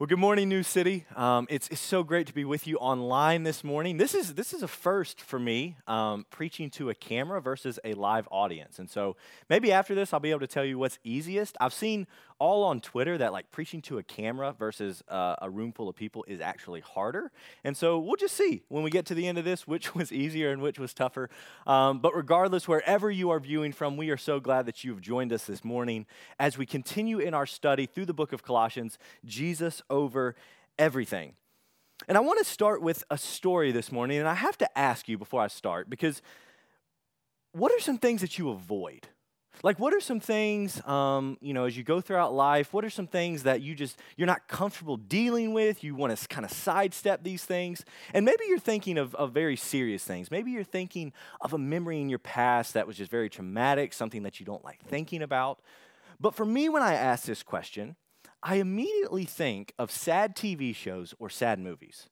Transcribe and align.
Well, 0.00 0.06
good 0.06 0.20
morning, 0.20 0.48
New 0.48 0.62
City. 0.62 1.06
Um, 1.16 1.48
it's, 1.50 1.66
it's 1.70 1.80
so 1.80 2.04
great 2.04 2.28
to 2.28 2.32
be 2.32 2.44
with 2.44 2.68
you 2.68 2.76
online 2.76 3.42
this 3.42 3.64
morning. 3.64 3.96
This 3.96 4.14
is, 4.14 4.34
this 4.34 4.54
is 4.54 4.62
a 4.62 4.68
first 4.68 5.20
for 5.20 5.40
me, 5.40 5.76
um, 5.88 6.24
preaching 6.30 6.70
to 6.70 6.90
a 6.90 6.94
camera 6.94 7.42
versus 7.42 7.80
a 7.82 7.94
live 7.94 8.28
audience. 8.30 8.78
And 8.78 8.88
so 8.88 9.16
maybe 9.50 9.72
after 9.72 9.96
this, 9.96 10.12
I'll 10.12 10.20
be 10.20 10.30
able 10.30 10.38
to 10.38 10.46
tell 10.46 10.64
you 10.64 10.78
what's 10.78 11.00
easiest. 11.02 11.56
I've 11.60 11.74
seen 11.74 12.06
all 12.38 12.64
on 12.64 12.80
Twitter 12.80 13.18
that 13.18 13.32
like 13.32 13.50
preaching 13.50 13.82
to 13.82 13.98
a 13.98 14.02
camera 14.02 14.54
versus 14.58 15.02
uh, 15.08 15.36
a 15.42 15.50
room 15.50 15.72
full 15.72 15.88
of 15.88 15.96
people 15.96 16.24
is 16.28 16.40
actually 16.40 16.80
harder. 16.80 17.30
And 17.64 17.76
so 17.76 17.98
we'll 17.98 18.16
just 18.16 18.36
see 18.36 18.62
when 18.68 18.82
we 18.82 18.90
get 18.90 19.06
to 19.06 19.14
the 19.14 19.26
end 19.26 19.38
of 19.38 19.44
this 19.44 19.66
which 19.66 19.94
was 19.94 20.12
easier 20.12 20.50
and 20.50 20.62
which 20.62 20.78
was 20.78 20.94
tougher. 20.94 21.28
Um, 21.66 22.00
but 22.00 22.14
regardless, 22.14 22.68
wherever 22.68 23.10
you 23.10 23.30
are 23.30 23.40
viewing 23.40 23.72
from, 23.72 23.96
we 23.96 24.10
are 24.10 24.16
so 24.16 24.40
glad 24.40 24.66
that 24.66 24.84
you've 24.84 25.00
joined 25.00 25.32
us 25.32 25.44
this 25.44 25.64
morning 25.64 26.06
as 26.38 26.56
we 26.56 26.66
continue 26.66 27.18
in 27.18 27.34
our 27.34 27.46
study 27.46 27.86
through 27.86 28.06
the 28.06 28.14
book 28.14 28.32
of 28.32 28.42
Colossians, 28.42 28.98
Jesus 29.24 29.82
over 29.90 30.34
everything. 30.78 31.34
And 32.06 32.16
I 32.16 32.20
want 32.20 32.38
to 32.38 32.44
start 32.44 32.80
with 32.80 33.02
a 33.10 33.18
story 33.18 33.72
this 33.72 33.90
morning. 33.90 34.18
And 34.18 34.28
I 34.28 34.34
have 34.34 34.56
to 34.58 34.78
ask 34.78 35.08
you 35.08 35.18
before 35.18 35.42
I 35.42 35.48
start 35.48 35.90
because 35.90 36.22
what 37.52 37.72
are 37.72 37.80
some 37.80 37.98
things 37.98 38.20
that 38.20 38.38
you 38.38 38.50
avoid? 38.50 39.08
Like, 39.62 39.80
what 39.80 39.92
are 39.92 40.00
some 40.00 40.20
things, 40.20 40.84
um, 40.86 41.36
you 41.40 41.52
know, 41.52 41.64
as 41.64 41.76
you 41.76 41.82
go 41.82 42.00
throughout 42.00 42.32
life, 42.32 42.72
what 42.72 42.84
are 42.84 42.90
some 42.90 43.08
things 43.08 43.42
that 43.42 43.60
you 43.60 43.74
just, 43.74 43.98
you're 44.16 44.26
not 44.26 44.46
comfortable 44.46 44.96
dealing 44.96 45.52
with? 45.52 45.82
You 45.82 45.96
want 45.96 46.16
to 46.16 46.28
kind 46.28 46.44
of 46.44 46.52
sidestep 46.52 47.24
these 47.24 47.44
things. 47.44 47.84
And 48.14 48.24
maybe 48.24 48.44
you're 48.48 48.60
thinking 48.60 48.98
of, 48.98 49.14
of 49.16 49.32
very 49.32 49.56
serious 49.56 50.04
things. 50.04 50.30
Maybe 50.30 50.52
you're 50.52 50.62
thinking 50.62 51.12
of 51.40 51.52
a 51.52 51.58
memory 51.58 52.00
in 52.00 52.08
your 52.08 52.20
past 52.20 52.74
that 52.74 52.86
was 52.86 52.96
just 52.96 53.10
very 53.10 53.28
traumatic, 53.28 53.92
something 53.92 54.22
that 54.22 54.38
you 54.38 54.46
don't 54.46 54.64
like 54.64 54.80
thinking 54.84 55.22
about. 55.22 55.60
But 56.20 56.34
for 56.34 56.44
me, 56.44 56.68
when 56.68 56.82
I 56.82 56.94
ask 56.94 57.24
this 57.24 57.42
question, 57.42 57.96
I 58.42 58.56
immediately 58.56 59.24
think 59.24 59.72
of 59.78 59.90
sad 59.90 60.36
TV 60.36 60.74
shows 60.74 61.14
or 61.18 61.28
sad 61.28 61.58
movies. 61.58 62.08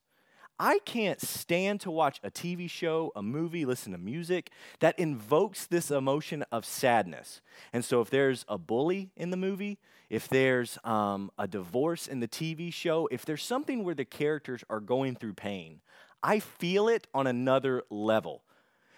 I 0.59 0.79
can't 0.85 1.21
stand 1.21 1.81
to 1.81 1.91
watch 1.91 2.19
a 2.23 2.31
TV 2.31 2.69
show, 2.69 3.11
a 3.15 3.21
movie, 3.21 3.63
listen 3.65 3.91
to 3.91 3.97
music 3.97 4.49
that 4.79 4.97
invokes 4.97 5.67
this 5.67 5.91
emotion 5.91 6.43
of 6.51 6.65
sadness. 6.65 7.41
And 7.71 7.85
so, 7.85 8.01
if 8.01 8.09
there's 8.09 8.43
a 8.47 8.57
bully 8.57 9.11
in 9.15 9.29
the 9.29 9.37
movie, 9.37 9.77
if 10.09 10.27
there's 10.27 10.79
um, 10.83 11.31
a 11.37 11.47
divorce 11.47 12.07
in 12.07 12.21
the 12.21 12.27
TV 12.27 12.73
show, 12.73 13.07
if 13.11 13.25
there's 13.25 13.43
something 13.43 13.83
where 13.83 13.95
the 13.95 14.05
characters 14.05 14.63
are 14.69 14.79
going 14.79 15.15
through 15.15 15.33
pain, 15.33 15.81
I 16.23 16.39
feel 16.39 16.87
it 16.87 17.07
on 17.13 17.27
another 17.27 17.83
level. 17.89 18.41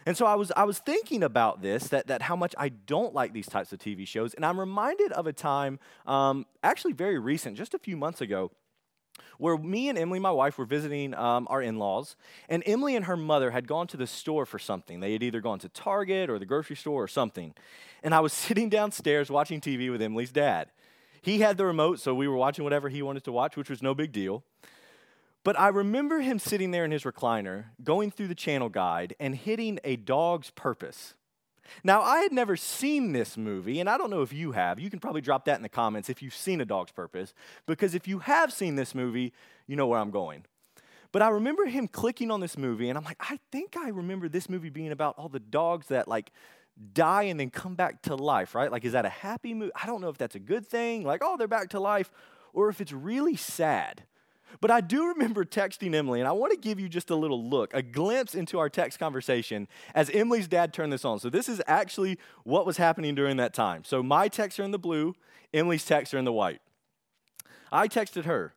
And 0.06 0.16
so 0.16 0.26
I 0.26 0.36
was, 0.36 0.52
I 0.56 0.64
was 0.64 0.80
thinking 0.80 1.24
about 1.24 1.62
this, 1.62 1.90
that, 1.90 2.08
that 2.08 2.22
how 2.22 2.36
much 2.36 2.56
I 2.58 2.70
don't 2.70 3.14
like 3.14 3.34
these 3.34 3.48
types 3.48 3.74
of 3.74 3.80
TV 3.80 4.08
shows. 4.08 4.34
And 4.34 4.46
I'm 4.46 4.60
reminded 4.60 5.12
of 5.12 5.28
a 5.28 5.34
time, 5.34 5.78
um, 6.06 6.46
actually 6.64 6.94
very 6.94 7.20
recent, 7.20 7.58
just 7.58 7.74
a 7.74 7.80
few 7.80 7.98
months 7.98 8.22
ago, 8.22 8.52
where 9.38 9.58
me 9.58 9.90
and 9.90 9.98
Emily, 9.98 10.20
my 10.20 10.32
wife, 10.32 10.58
were 10.58 10.66
visiting 10.66 11.14
um, 11.14 11.48
our 11.50 11.62
in 11.62 11.78
laws, 11.78 12.16
and 12.48 12.64
Emily 12.66 12.96
and 12.96 13.06
her 13.06 13.18
mother 13.18 13.52
had 13.52 13.68
gone 13.68 13.88
to 13.88 13.98
the 13.98 14.08
store 14.08 14.46
for 14.46 14.60
something. 14.60 15.00
They 15.00 15.14
had 15.14 15.24
either 15.24 15.42
gone 15.42 15.60
to 15.60 15.70
Target 15.70 16.30
or 16.30 16.40
the 16.40 16.46
grocery 16.46 16.76
store 16.76 17.04
or 17.04 17.08
something. 17.08 17.54
And 18.04 18.14
I 18.14 18.20
was 18.20 18.34
sitting 18.46 18.70
downstairs 18.70 19.30
watching 19.30 19.62
TV 19.62 19.92
with 19.92 20.02
Emily's 20.02 20.32
dad. 20.32 20.70
He 21.22 21.40
had 21.40 21.58
the 21.58 21.66
remote, 21.66 22.00
so 22.00 22.16
we 22.16 22.28
were 22.28 22.38
watching 22.38 22.64
whatever 22.64 22.90
he 22.90 23.02
wanted 23.02 23.24
to 23.26 23.32
watch, 23.32 23.58
which 23.58 23.70
was 23.70 23.82
no 23.82 23.94
big 23.94 24.12
deal. 24.12 24.44
But 25.44 25.60
I 25.60 25.70
remember 25.70 26.20
him 26.20 26.38
sitting 26.38 26.72
there 26.72 26.86
in 26.86 26.92
his 26.92 27.04
recliner, 27.04 27.66
going 27.84 28.12
through 28.12 28.28
the 28.28 28.36
channel 28.36 28.70
guide, 28.70 29.16
and 29.20 29.36
hitting 29.36 29.80
a 29.84 29.96
dog's 29.96 30.50
purpose. 30.52 31.14
Now, 31.84 32.02
I 32.02 32.20
had 32.20 32.32
never 32.32 32.56
seen 32.56 33.12
this 33.12 33.38
movie, 33.38 33.80
and 33.80 33.90
I 33.90 33.98
don't 33.98 34.10
know 34.10 34.22
if 34.22 34.34
you 34.34 34.52
have. 34.54 34.80
You 34.80 34.90
can 34.90 35.00
probably 35.00 35.22
drop 35.22 35.46
that 35.46 35.58
in 35.58 35.64
the 35.64 35.70
comments 35.70 36.10
if 36.10 36.22
you've 36.22 36.36
seen 36.36 36.62
A 36.62 36.66
Dog's 36.66 36.92
Purpose, 36.92 37.34
because 37.66 37.96
if 37.96 38.08
you 38.08 38.20
have 38.20 38.52
seen 38.54 38.76
this 38.76 38.94
movie, 38.96 39.34
you 39.68 39.76
know 39.76 39.88
where 39.88 40.00
I'm 40.00 40.12
going. 40.12 40.46
But 41.12 41.22
I 41.22 41.30
remember 41.30 41.66
him 41.66 41.88
clicking 41.88 42.30
on 42.32 42.40
this 42.40 42.58
movie, 42.58 42.90
and 42.90 42.98
I'm 42.98 43.04
like, 43.04 43.18
I 43.20 43.40
think 43.52 43.76
I 43.78 43.90
remember 43.90 44.30
this 44.30 44.50
movie 44.50 44.70
being 44.70 44.92
about 44.92 45.16
all 45.18 45.30
the 45.30 45.40
dogs 45.40 45.88
that, 45.88 46.08
like, 46.08 46.32
die 46.94 47.24
and 47.24 47.40
then 47.40 47.50
come 47.50 47.76
back 47.76 48.02
to 48.04 48.16
life, 48.16 48.56
right? 48.56 48.72
Like, 48.72 48.86
is 48.86 48.94
that 48.94 49.06
a 49.06 49.10
happy 49.10 49.54
movie? 49.54 49.72
I 49.82 49.86
don't 49.86 50.02
know 50.02 50.10
if 50.10 50.18
that's 50.18 50.36
a 50.36 50.40
good 50.40 50.68
thing, 50.68 51.04
like, 51.04 51.22
oh, 51.24 51.36
they're 51.38 51.48
back 51.48 51.70
to 51.70 51.80
life, 51.80 52.12
or 52.54 52.70
if 52.70 52.80
it's 52.80 52.94
really 52.94 53.36
sad. 53.36 54.04
But 54.62 54.72
I 54.72 54.82
do 54.82 55.08
remember 55.08 55.46
texting 55.46 55.94
Emily, 55.94 56.20
and 56.20 56.28
I 56.28 56.32
want 56.32 56.52
to 56.52 56.58
give 56.58 56.80
you 56.80 56.90
just 56.90 57.10
a 57.10 57.16
little 57.16 57.44
look, 57.44 57.74
a 57.74 57.82
glimpse 57.82 58.36
into 58.36 58.60
our 58.60 58.70
text 58.70 59.00
conversation 59.00 59.68
as 59.96 60.10
Emily's 60.10 60.48
dad 60.48 60.74
turned 60.74 60.92
this 60.92 61.06
on. 61.06 61.20
So, 61.20 61.30
this 61.30 61.48
is 61.48 61.62
actually 61.68 62.18
what 62.44 62.66
was 62.66 62.78
happening 62.78 63.16
during 63.16 63.38
that 63.38 63.54
time. 63.54 63.84
So, 63.84 64.04
my 64.04 64.28
texts 64.28 64.60
are 64.60 64.64
in 64.64 64.72
the 64.72 64.80
blue, 64.80 65.16
Emily's 65.54 65.86
texts 65.86 66.14
are 66.14 66.18
in 66.18 66.26
the 66.26 66.34
white. 66.34 66.62
I 67.72 67.88
texted 67.88 68.26
her, 68.26 68.56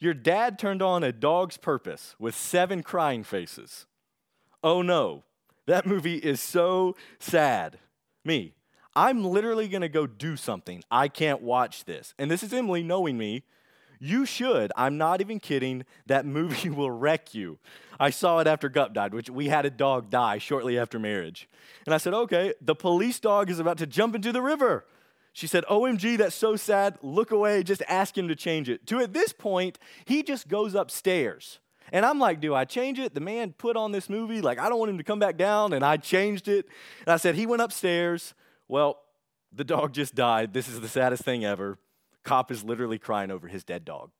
Your 0.00 0.14
dad 0.14 0.58
turned 0.58 0.82
on 0.82 1.04
a 1.04 1.12
dog's 1.12 1.56
purpose 1.56 2.14
with 2.18 2.34
seven 2.34 2.82
crying 2.82 3.24
faces. 3.24 3.86
Oh 4.62 4.82
no, 4.82 5.24
that 5.66 5.86
movie 5.86 6.16
is 6.16 6.40
so 6.40 6.96
sad. 7.18 7.78
Me, 8.24 8.54
I'm 8.96 9.24
literally 9.24 9.68
gonna 9.68 9.88
go 9.88 10.06
do 10.06 10.36
something. 10.36 10.82
I 10.90 11.08
can't 11.08 11.42
watch 11.42 11.84
this. 11.84 12.14
And 12.18 12.30
this 12.30 12.42
is 12.42 12.52
Emily 12.52 12.82
knowing 12.82 13.18
me 13.18 13.44
you 14.04 14.26
should. 14.26 14.70
I'm 14.76 14.98
not 14.98 15.20
even 15.20 15.40
kidding. 15.40 15.84
That 16.06 16.26
movie 16.26 16.68
will 16.80 16.90
wreck 16.90 17.34
you. 17.34 17.58
I 17.98 18.10
saw 18.10 18.38
it 18.40 18.46
after 18.46 18.68
Gup 18.68 18.92
died, 18.92 19.14
which 19.14 19.30
we 19.30 19.48
had 19.48 19.64
a 19.64 19.70
dog 19.70 20.10
die 20.10 20.38
shortly 20.38 20.78
after 20.78 20.98
marriage. 20.98 21.48
And 21.86 21.94
I 21.94 21.98
said, 21.98 22.12
okay, 22.12 22.52
the 22.60 22.74
police 22.74 23.18
dog 23.18 23.48
is 23.48 23.58
about 23.58 23.78
to 23.78 23.86
jump 23.86 24.14
into 24.14 24.30
the 24.30 24.42
river. 24.42 24.84
She 25.32 25.46
said, 25.46 25.64
OMG, 25.64 26.18
that's 26.18 26.34
so 26.34 26.54
sad. 26.54 26.98
Look 27.02 27.30
away, 27.30 27.62
just 27.62 27.82
ask 27.88 28.16
him 28.16 28.28
to 28.28 28.36
change 28.36 28.68
it. 28.68 28.86
To 28.88 29.00
at 29.00 29.14
this 29.14 29.32
point, 29.32 29.78
he 30.04 30.22
just 30.22 30.48
goes 30.48 30.74
upstairs. 30.74 31.60
And 31.90 32.04
I'm 32.04 32.18
like, 32.18 32.40
do 32.40 32.54
I 32.54 32.64
change 32.64 32.98
it? 32.98 33.14
The 33.14 33.20
man 33.20 33.52
put 33.52 33.76
on 33.76 33.92
this 33.92 34.10
movie, 34.10 34.40
like, 34.40 34.58
I 34.58 34.68
don't 34.68 34.78
want 34.78 34.90
him 34.90 34.98
to 34.98 35.04
come 35.04 35.18
back 35.18 35.36
down, 35.36 35.72
and 35.72 35.84
I 35.84 35.96
changed 35.96 36.46
it. 36.48 36.66
And 37.00 37.12
I 37.12 37.16
said, 37.16 37.34
he 37.34 37.46
went 37.46 37.62
upstairs. 37.62 38.34
Well, 38.68 38.98
the 39.52 39.64
dog 39.64 39.92
just 39.92 40.14
died. 40.14 40.52
This 40.52 40.68
is 40.68 40.80
the 40.80 40.88
saddest 40.88 41.22
thing 41.24 41.44
ever. 41.44 41.78
Cop 42.24 42.50
is 42.50 42.64
literally 42.64 42.98
crying 42.98 43.30
over 43.30 43.48
his 43.48 43.64
dead 43.64 43.84
dog. 43.84 44.10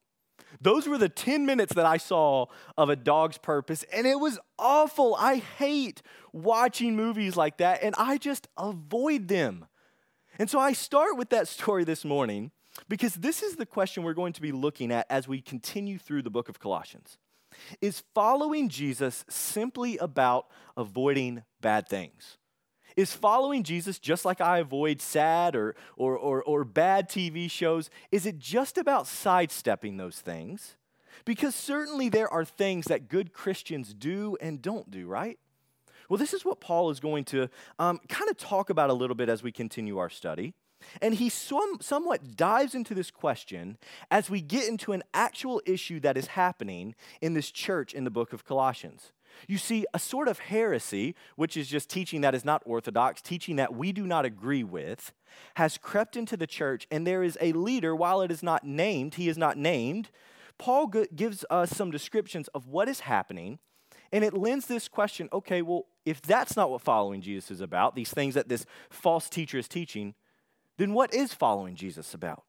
Those 0.61 0.87
were 0.87 0.99
the 0.99 1.09
10 1.09 1.47
minutes 1.47 1.75
that 1.75 1.87
I 1.87 1.97
saw 1.97 2.47
of 2.77 2.89
a 2.89 2.97
dog's 2.97 3.39
purpose, 3.39 3.85
and 3.93 4.07
it 4.07 4.21
was 4.21 4.39
awful. 4.59 5.17
I 5.19 5.37
hate 5.37 6.03
watching 6.33 6.97
movies 6.97 7.37
like 7.37 7.59
that, 7.59 7.83
and 7.83 7.95
I 7.99 8.19
just 8.19 8.49
avoid 8.57 9.29
them. 9.29 9.67
And 10.39 10.49
so 10.51 10.59
I 10.59 10.73
start 10.73 11.17
with 11.17 11.31
that 11.31 11.49
story 11.57 11.85
this 11.85 12.05
morning 12.05 12.51
because 12.89 13.15
this 13.15 13.43
is 13.43 13.57
the 13.57 13.67
question 13.67 14.03
we're 14.03 14.15
going 14.15 14.33
to 14.33 14.43
be 14.43 14.53
looking 14.53 14.91
at 14.93 15.07
as 15.09 15.29
we 15.29 15.41
continue 15.41 15.99
through 15.99 16.23
the 16.23 16.31
book 16.31 16.49
of 16.49 16.59
Colossians. 16.59 17.19
Is 17.81 18.03
following 18.15 18.69
Jesus 18.69 19.25
simply 19.29 19.97
about 19.99 20.47
avoiding 20.77 21.45
bad 21.61 21.89
things? 21.89 22.37
Is 22.97 23.13
following 23.13 23.65
Jesus 23.65 23.99
just 23.99 24.25
like 24.25 24.41
I 24.41 24.59
avoid 24.59 25.01
sad 25.03 25.57
or, 25.57 25.75
or, 25.97 26.17
or, 26.17 26.43
or 26.43 26.65
bad 26.65 27.09
TV 27.09 27.51
shows? 27.51 27.91
Is 28.13 28.25
it 28.25 28.39
just 28.39 28.79
about 28.79 29.07
sidestepping 29.07 29.97
those 29.97 30.21
things? 30.21 30.77
Because 31.25 31.55
certainly 31.55 32.09
there 32.09 32.33
are 32.33 32.45
things 32.45 32.87
that 32.87 33.09
good 33.09 33.33
Christians 33.33 33.95
do 33.95 34.37
and 34.41 34.63
don't 34.63 34.91
do, 34.91 35.07
right? 35.07 35.39
Well, 36.09 36.19
this 36.19 36.35
is 36.35 36.45
what 36.45 36.61
Paul 36.61 36.91
is 36.91 37.01
going 37.01 37.25
to 37.27 37.49
um, 37.79 37.99
kind 38.09 38.31
of 38.31 38.37
talk 38.37 38.71
about 38.71 38.91
a 38.91 38.95
little 38.95 39.17
bit 39.17 39.29
as 39.29 39.43
we 39.43 39.51
continue 39.51 39.99
our 39.99 40.11
study. 40.11 40.55
And 41.01 41.15
he 41.15 41.31
some, 41.31 41.79
somewhat 41.81 42.37
dives 42.37 42.75
into 42.75 42.95
this 42.95 43.11
question 43.11 43.79
as 44.11 44.29
we 44.29 44.43
get 44.43 44.69
into 44.69 44.93
an 44.93 45.03
actual 45.15 45.63
issue 45.67 45.99
that 46.01 46.17
is 46.17 46.29
happening 46.29 46.95
in 47.23 47.33
this 47.33 47.51
church 47.51 47.95
in 47.95 48.05
the 48.05 48.11
book 48.11 48.33
of 48.33 48.45
Colossians. 48.45 49.13
You 49.49 49.59
see, 49.59 49.87
a 49.93 49.99
sort 49.99 50.29
of 50.29 50.39
heresy, 50.39 51.15
which 51.37 51.57
is 51.57 51.69
just 51.69 51.89
teaching 51.89 52.21
that 52.23 52.35
is 52.35 52.45
not 52.45 52.63
orthodox, 52.65 53.21
teaching 53.21 53.57
that 53.57 53.75
we 53.75 53.93
do 53.93 54.07
not 54.07 54.25
agree 54.25 54.65
with, 54.65 55.13
has 55.57 55.79
crept 55.79 56.17
into 56.17 56.37
the 56.37 56.47
church, 56.47 56.87
and 56.91 57.07
there 57.07 57.23
is 57.23 57.39
a 57.41 57.53
leader, 57.53 57.95
while 57.95 58.23
it 58.23 58.31
is 58.31 58.43
not 58.43 58.65
named, 58.65 59.15
he 59.15 59.29
is 59.29 59.39
not 59.39 59.57
named. 59.57 60.11
Paul 60.59 60.87
gives 60.87 61.45
us 61.51 61.71
some 61.71 61.91
descriptions 61.91 62.49
of 62.49 62.69
what 62.69 62.89
is 62.89 63.01
happening, 63.01 63.59
and 64.13 64.23
it 64.23 64.35
lends 64.35 64.67
this 64.67 64.89
question 64.89 65.29
okay, 65.33 65.63
well, 65.63 65.87
if 66.05 66.23
that's 66.23 66.57
not 66.57 66.71
what 66.71 66.83
following 66.83 67.21
Jesus 67.21 67.51
is 67.51 67.61
about, 67.61 67.97
these 67.97 68.11
things 68.11 68.35
that 68.35 68.49
this 68.49 68.67
false 68.91 69.29
teacher 69.29 69.59
is 69.59 69.69
teaching, 69.69 70.15
then 70.77 70.93
what 70.93 71.13
is 71.15 71.33
following 71.33 71.75
Jesus 71.75 72.15
about? 72.15 72.45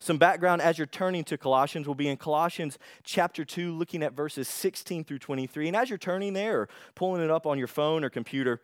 Some 0.00 0.18
background 0.18 0.60
as 0.60 0.78
you're 0.78 0.86
turning 0.86 1.24
to 1.24 1.38
Colossians 1.38 1.86
will 1.86 1.94
be 1.94 2.08
in 2.08 2.16
Colossians 2.16 2.78
chapter 3.04 3.44
2, 3.44 3.72
looking 3.72 4.02
at 4.02 4.12
verses 4.12 4.48
16 4.48 5.04
through 5.04 5.20
23. 5.20 5.68
And 5.68 5.76
as 5.76 5.88
you're 5.88 5.98
turning 5.98 6.32
there 6.32 6.62
or 6.62 6.68
pulling 6.94 7.22
it 7.22 7.30
up 7.30 7.46
on 7.46 7.58
your 7.58 7.68
phone 7.68 8.04
or 8.04 8.10
computer, 8.10 8.60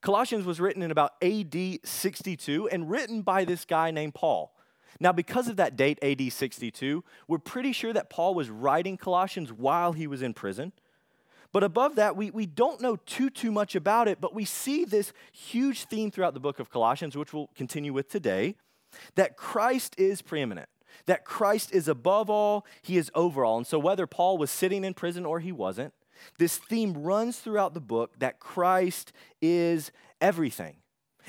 Colossians 0.00 0.44
was 0.44 0.60
written 0.60 0.82
in 0.82 0.90
about 0.90 1.12
AD 1.22 1.80
62 1.84 2.68
and 2.68 2.90
written 2.90 3.22
by 3.22 3.44
this 3.44 3.64
guy 3.64 3.90
named 3.90 4.14
Paul. 4.14 4.52
Now, 5.00 5.12
because 5.12 5.48
of 5.48 5.56
that 5.56 5.76
date, 5.76 5.98
AD 6.02 6.32
62, 6.32 7.04
we're 7.28 7.38
pretty 7.38 7.72
sure 7.72 7.92
that 7.92 8.08
Paul 8.08 8.34
was 8.34 8.48
writing 8.48 8.96
Colossians 8.96 9.52
while 9.52 9.92
he 9.92 10.06
was 10.06 10.22
in 10.22 10.32
prison. 10.32 10.72
But 11.52 11.64
above 11.64 11.96
that, 11.96 12.16
we, 12.16 12.30
we 12.30 12.46
don't 12.46 12.80
know 12.80 12.96
too, 12.96 13.30
too 13.30 13.50
much 13.50 13.74
about 13.74 14.08
it, 14.08 14.20
but 14.20 14.34
we 14.34 14.44
see 14.44 14.84
this 14.84 15.12
huge 15.32 15.84
theme 15.84 16.10
throughout 16.10 16.34
the 16.34 16.40
book 16.40 16.60
of 16.60 16.70
Colossians, 16.70 17.16
which 17.16 17.32
we'll 17.32 17.50
continue 17.54 17.92
with 17.92 18.08
today 18.08 18.56
that 19.14 19.36
Christ 19.36 19.94
is 19.98 20.22
preeminent. 20.22 20.68
that 21.04 21.26
Christ 21.26 21.72
is 21.72 21.88
above 21.88 22.30
all, 22.30 22.64
he 22.80 22.96
is 22.96 23.10
over 23.14 23.44
all. 23.44 23.58
And 23.58 23.66
so, 23.66 23.78
whether 23.78 24.06
Paul 24.06 24.38
was 24.38 24.50
sitting 24.50 24.82
in 24.82 24.94
prison 24.94 25.26
or 25.26 25.40
he 25.40 25.52
wasn't, 25.52 25.92
this 26.38 26.56
theme 26.56 26.94
runs 26.94 27.38
throughout 27.38 27.74
the 27.74 27.80
book 27.80 28.18
that 28.18 28.40
Christ 28.40 29.12
is 29.40 29.92
everything. 30.20 30.76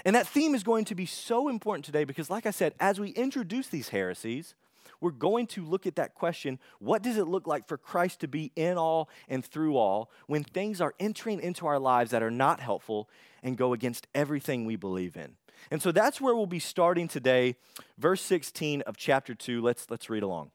And 0.06 0.16
that 0.16 0.28
theme 0.28 0.54
is 0.56 0.64
going 0.64 0.86
to 0.86 0.96
be 0.96 1.06
so 1.06 1.50
important 1.50 1.86
today 1.86 2.04
because, 2.04 2.30
like 2.30 2.46
I 2.46 2.52
said, 2.52 2.74
as 2.80 3.00
we 3.00 3.10
introduce 3.10 3.68
these 3.68 3.90
heresies, 3.90 4.56
we're 5.02 5.12
going 5.12 5.48
to 5.48 5.64
look 5.64 5.86
at 5.86 5.96
that 5.96 6.16
question 6.16 6.60
what 6.80 7.04
does 7.04 7.18
it 7.18 7.28
look 7.28 7.48
like 7.48 7.68
for 7.68 7.78
Christ 7.78 8.22
to 8.22 8.28
be 8.28 8.52
in 8.56 8.78
all 8.78 9.10
and 9.28 9.46
through 9.46 9.78
all 9.78 10.10
when 10.28 10.44
things 10.44 10.82
are 10.82 10.96
entering 11.00 11.40
into 11.40 11.68
our 11.68 11.80
lives 11.80 12.12
that 12.12 12.24
are 12.24 12.32
not 12.32 12.60
helpful 12.60 13.10
and 13.44 13.58
go 13.58 13.74
against 13.74 14.08
everything 14.16 14.66
we 14.66 14.76
believe 14.76 15.16
in? 15.16 15.36
And 15.72 15.82
so 15.82 15.92
that's 15.92 16.22
where 16.22 16.36
we'll 16.36 16.46
be 16.46 16.60
starting 16.60 17.08
today, 17.08 17.56
verse 17.98 18.22
16 18.22 18.82
of 18.82 18.98
chapter 18.98 19.36
2. 19.36 19.62
Let's, 19.62 19.90
let's 19.90 20.10
read 20.10 20.24
along. 20.24 20.52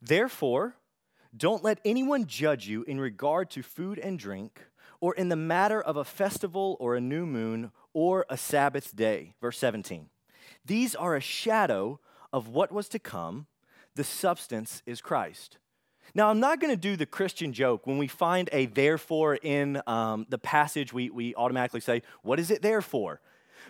Therefore, 0.00 0.76
don't 1.36 1.64
let 1.64 1.80
anyone 1.84 2.26
judge 2.26 2.68
you 2.68 2.82
in 2.84 3.00
regard 3.00 3.50
to 3.50 3.62
food 3.62 3.98
and 3.98 4.18
drink, 4.18 4.60
or 5.00 5.14
in 5.14 5.28
the 5.28 5.36
matter 5.36 5.80
of 5.80 5.96
a 5.96 6.04
festival 6.04 6.76
or 6.78 6.94
a 6.94 7.00
new 7.00 7.26
moon 7.26 7.72
or 7.92 8.24
a 8.28 8.36
Sabbath 8.36 8.94
day. 8.94 9.34
Verse 9.40 9.58
17. 9.58 10.08
These 10.64 10.94
are 10.94 11.14
a 11.16 11.20
shadow 11.20 12.00
of 12.32 12.48
what 12.48 12.72
was 12.72 12.88
to 12.90 12.98
come, 12.98 13.46
the 13.94 14.04
substance 14.04 14.82
is 14.86 15.00
Christ. 15.00 15.58
Now, 16.14 16.28
I'm 16.28 16.40
not 16.40 16.60
going 16.60 16.72
to 16.72 16.80
do 16.80 16.96
the 16.96 17.06
Christian 17.06 17.52
joke. 17.52 17.86
When 17.86 17.98
we 17.98 18.08
find 18.08 18.48
a 18.52 18.66
therefore 18.66 19.36
in 19.36 19.80
um, 19.86 20.26
the 20.28 20.38
passage, 20.38 20.92
we, 20.92 21.10
we 21.10 21.34
automatically 21.34 21.80
say, 21.80 22.02
What 22.22 22.38
is 22.38 22.50
it 22.50 22.62
there 22.62 22.82
for? 22.82 23.20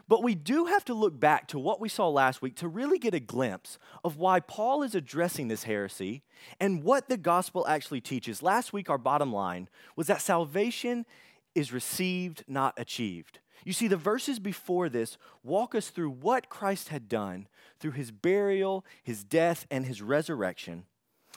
But 0.08 0.22
we 0.22 0.34
do 0.34 0.66
have 0.66 0.84
to 0.86 0.94
look 0.94 1.18
back 1.18 1.48
to 1.48 1.58
what 1.58 1.80
we 1.80 1.88
saw 1.88 2.08
last 2.08 2.42
week 2.42 2.56
to 2.56 2.68
really 2.68 2.98
get 2.98 3.14
a 3.14 3.20
glimpse 3.20 3.78
of 4.02 4.16
why 4.16 4.40
Paul 4.40 4.82
is 4.82 4.94
addressing 4.94 5.48
this 5.48 5.64
heresy 5.64 6.22
and 6.60 6.82
what 6.82 7.08
the 7.08 7.16
gospel 7.16 7.66
actually 7.66 8.00
teaches. 8.00 8.42
Last 8.42 8.72
week, 8.72 8.90
our 8.90 8.98
bottom 8.98 9.32
line 9.32 9.68
was 9.96 10.06
that 10.06 10.20
salvation 10.20 11.06
is 11.54 11.72
received, 11.72 12.44
not 12.48 12.74
achieved. 12.76 13.40
You 13.64 13.72
see, 13.72 13.88
the 13.88 13.96
verses 13.96 14.38
before 14.38 14.88
this 14.88 15.16
walk 15.42 15.74
us 15.74 15.88
through 15.88 16.10
what 16.10 16.50
Christ 16.50 16.88
had 16.88 17.08
done 17.08 17.48
through 17.80 17.92
his 17.92 18.10
burial, 18.10 18.84
his 19.02 19.24
death, 19.24 19.66
and 19.70 19.86
his 19.86 20.02
resurrection 20.02 20.84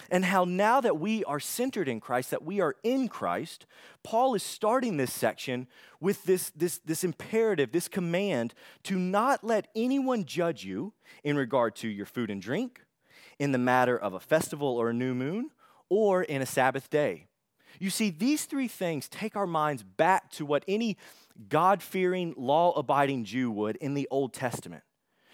and 0.09 0.25
how 0.25 0.45
now 0.45 0.81
that 0.81 0.99
we 0.99 1.23
are 1.25 1.39
centered 1.39 1.87
in 1.87 1.99
Christ, 1.99 2.31
that 2.31 2.43
we 2.43 2.61
are 2.61 2.75
in 2.83 3.07
Christ, 3.07 3.65
Paul 4.03 4.35
is 4.35 4.43
starting 4.43 4.97
this 4.97 5.13
section 5.13 5.67
with 5.99 6.23
this, 6.23 6.51
this, 6.51 6.79
this 6.79 7.03
imperative, 7.03 7.71
this 7.71 7.87
command 7.87 8.53
to 8.83 8.97
not 8.97 9.43
let 9.43 9.67
anyone 9.75 10.25
judge 10.25 10.63
you 10.63 10.93
in 11.23 11.35
regard 11.35 11.75
to 11.77 11.87
your 11.87 12.05
food 12.05 12.29
and 12.29 12.41
drink, 12.41 12.81
in 13.39 13.51
the 13.51 13.57
matter 13.57 13.97
of 13.97 14.13
a 14.13 14.19
festival 14.19 14.77
or 14.77 14.89
a 14.89 14.93
new 14.93 15.13
moon, 15.13 15.51
or 15.89 16.23
in 16.23 16.41
a 16.41 16.45
Sabbath 16.45 16.89
day. 16.89 17.27
You 17.79 17.89
see, 17.89 18.09
these 18.09 18.45
three 18.45 18.67
things 18.67 19.07
take 19.07 19.35
our 19.35 19.47
minds 19.47 19.83
back 19.83 20.31
to 20.31 20.45
what 20.45 20.63
any 20.67 20.97
God 21.49 21.83
fearing, 21.83 22.33
law 22.35 22.71
abiding 22.71 23.25
Jew 23.25 23.51
would 23.51 23.75
in 23.77 23.93
the 23.93 24.07
Old 24.09 24.33
Testament. 24.33 24.83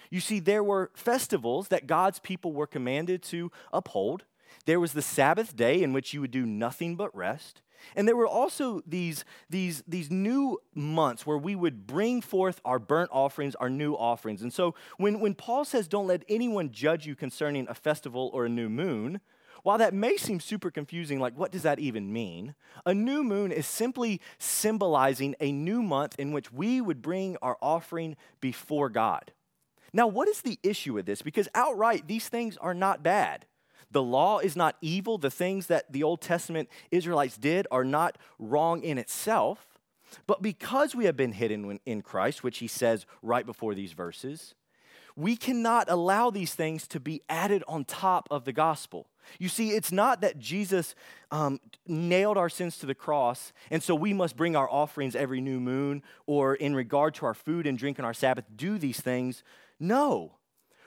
You 0.10 0.20
see, 0.20 0.40
there 0.40 0.64
were 0.64 0.92
festivals 0.94 1.70
that 1.70 1.88
God's 1.88 2.20
people 2.20 2.52
were 2.52 2.68
commanded 2.68 3.24
to 3.24 3.52
uphold. 3.72 4.26
There 4.66 4.80
was 4.80 4.94
the 4.94 5.02
Sabbath 5.02 5.56
day 5.56 5.82
in 5.82 5.94
which 5.94 6.14
you 6.14 6.22
would 6.22 6.32
do 6.32 6.46
nothing 6.46 6.96
but 6.96 7.16
rest. 7.16 7.62
And 7.96 8.08
there 8.08 8.16
were 8.16 8.28
also 8.28 8.82
these, 8.88 9.26
these, 9.50 9.84
these 9.88 10.10
new 10.10 10.60
months 10.74 11.26
where 11.26 11.38
we 11.38 11.56
would 11.56 11.86
bring 11.86 12.22
forth 12.22 12.62
our 12.64 12.80
burnt 12.80 13.10
offerings, 13.12 13.56
our 13.56 13.70
new 13.70 13.94
offerings. 13.94 14.42
And 14.42 14.54
so 14.54 14.74
when, 14.98 15.20
when 15.20 15.36
Paul 15.36 15.66
says, 15.66 15.88
Don't 15.88 16.08
let 16.08 16.24
anyone 16.30 16.72
judge 16.72 17.06
you 17.06 17.16
concerning 17.16 17.68
a 17.68 17.74
festival 17.74 18.32
or 18.34 18.46
a 18.46 18.50
new 18.50 18.70
moon, 18.70 19.20
while 19.64 19.78
that 19.78 19.94
may 19.94 20.18
seem 20.18 20.40
super 20.40 20.72
confusing, 20.72 21.20
like 21.20 21.38
what 21.38 21.52
does 21.52 21.64
that 21.64 21.80
even 21.80 22.12
mean? 22.12 22.56
A 22.86 22.94
new 22.94 23.24
moon 23.24 23.52
is 23.52 23.66
simply 23.66 24.22
symbolizing 24.38 25.36
a 25.40 25.52
new 25.52 25.82
month 25.82 26.16
in 26.20 26.32
which 26.32 26.52
we 26.52 26.82
would 26.82 27.02
bring 27.02 27.38
our 27.42 27.58
offering 27.62 28.16
before 28.42 28.90
God. 28.90 29.32
Now, 29.94 30.08
what 30.08 30.28
is 30.28 30.42
the 30.42 30.60
issue 30.64 30.94
with 30.94 31.06
this? 31.06 31.22
Because 31.22 31.48
outright, 31.54 32.08
these 32.08 32.28
things 32.28 32.58
are 32.58 32.74
not 32.74 33.04
bad. 33.04 33.46
The 33.94 34.04
law 34.04 34.40
is 34.40 34.56
not 34.56 34.76
evil. 34.82 35.18
The 35.18 35.32
things 35.32 35.68
that 35.68 35.92
the 35.92 36.04
Old 36.04 36.22
Testament 36.22 36.70
Israelites 36.92 37.38
did 37.38 37.68
are 37.72 37.86
not 37.86 38.18
wrong 38.38 38.84
in 38.84 38.98
itself. 38.98 39.68
But 40.28 40.42
because 40.42 40.94
we 40.94 41.06
have 41.06 41.16
been 41.16 41.32
hidden 41.32 41.80
in 41.86 42.02
Christ, 42.02 42.44
which 42.44 42.60
he 42.60 42.68
says 42.68 43.06
right 43.22 43.46
before 43.46 43.74
these 43.74 43.94
verses, 43.94 44.54
we 45.16 45.36
cannot 45.36 45.90
allow 45.90 46.30
these 46.30 46.56
things 46.56 46.88
to 46.88 47.00
be 47.00 47.22
added 47.30 47.64
on 47.68 47.86
top 47.86 48.28
of 48.32 48.46
the 48.46 48.54
gospel. 48.54 49.08
You 49.40 49.48
see, 49.48 49.72
it's 49.72 49.92
not 49.92 50.22
that 50.22 50.40
Jesus 50.40 50.96
um, 51.32 51.60
nailed 51.88 52.38
our 52.38 52.50
sins 52.50 52.78
to 52.80 52.86
the 52.86 52.96
cross, 52.96 53.54
and 53.72 53.82
so 53.82 53.96
we 53.96 54.14
must 54.14 54.36
bring 54.36 54.56
our 54.56 54.70
offerings 54.70 55.16
every 55.16 55.40
new 55.40 55.60
moon 55.60 56.04
or 56.26 56.56
in 56.56 56.76
regard 56.76 57.14
to 57.16 57.26
our 57.26 57.34
food 57.34 57.68
and 57.68 57.78
drink 57.78 58.00
on 58.00 58.06
our 58.06 58.14
Sabbath, 58.14 58.46
do 58.56 58.78
these 58.78 59.00
things. 59.00 59.44
No. 59.80 60.34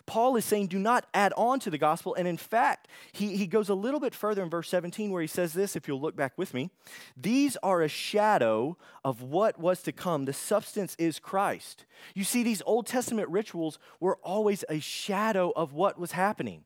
Paul 0.07 0.37
is 0.37 0.45
saying, 0.45 0.69
do 0.69 0.79
not 0.79 1.07
add 1.13 1.33
on 1.37 1.59
to 1.61 1.71
the 1.71 1.79
gospel. 1.79 2.15
And 2.15 2.29
in 2.29 2.37
fact, 2.37 2.89
he, 3.13 3.37
he 3.37 3.47
goes 3.47 3.69
a 3.69 3.75
little 3.75 3.99
bit 3.99 4.15
further 4.15 4.43
in 4.43 4.49
verse 4.49 4.69
17 4.69 5.11
where 5.11 5.21
he 5.21 5.27
says 5.27 5.53
this, 5.53 5.75
if 5.75 5.89
you'll 5.89 6.01
look 6.01 6.17
back 6.17 6.33
with 6.37 6.55
me. 6.55 6.71
These 7.17 7.57
are 7.63 7.83
a 7.83 7.89
shadow 7.89 8.77
of 9.05 9.21
what 9.21 9.59
was 9.59 9.83
to 9.83 9.93
come. 9.93 10.25
The 10.25 10.33
substance 10.33 10.95
is 10.99 11.19
Christ. 11.19 11.85
You 12.15 12.23
see, 12.23 12.45
these 12.45 12.63
Old 12.65 12.87
Testament 12.87 13.29
rituals 13.29 13.79
were 13.99 14.17
always 14.23 14.65
a 14.69 14.79
shadow 14.79 15.53
of 15.57 15.73
what 15.73 15.99
was 15.99 16.13
happening. 16.13 16.65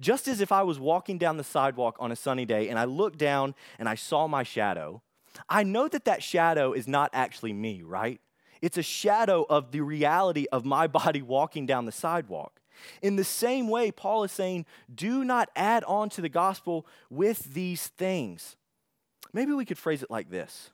Just 0.00 0.26
as 0.26 0.40
if 0.40 0.50
I 0.50 0.62
was 0.62 0.80
walking 0.80 1.18
down 1.18 1.36
the 1.36 1.44
sidewalk 1.44 1.96
on 2.00 2.10
a 2.10 2.16
sunny 2.16 2.44
day 2.44 2.68
and 2.68 2.78
I 2.78 2.84
looked 2.84 3.18
down 3.18 3.54
and 3.78 3.88
I 3.88 3.94
saw 3.94 4.26
my 4.26 4.42
shadow, 4.42 5.02
I 5.48 5.62
know 5.62 5.86
that 5.88 6.06
that 6.06 6.22
shadow 6.22 6.72
is 6.72 6.88
not 6.88 7.10
actually 7.12 7.52
me, 7.52 7.82
right? 7.82 8.20
It's 8.62 8.78
a 8.78 8.82
shadow 8.82 9.46
of 9.48 9.70
the 9.70 9.80
reality 9.80 10.46
of 10.50 10.64
my 10.64 10.86
body 10.88 11.22
walking 11.22 11.66
down 11.66 11.86
the 11.86 11.92
sidewalk. 11.92 12.59
In 13.02 13.16
the 13.16 13.24
same 13.24 13.68
way, 13.68 13.90
Paul 13.90 14.24
is 14.24 14.32
saying, 14.32 14.66
do 14.92 15.24
not 15.24 15.50
add 15.56 15.84
on 15.84 16.08
to 16.10 16.20
the 16.20 16.28
gospel 16.28 16.86
with 17.08 17.54
these 17.54 17.88
things. 17.88 18.56
Maybe 19.32 19.52
we 19.52 19.64
could 19.64 19.78
phrase 19.78 20.02
it 20.02 20.10
like 20.10 20.30
this 20.30 20.70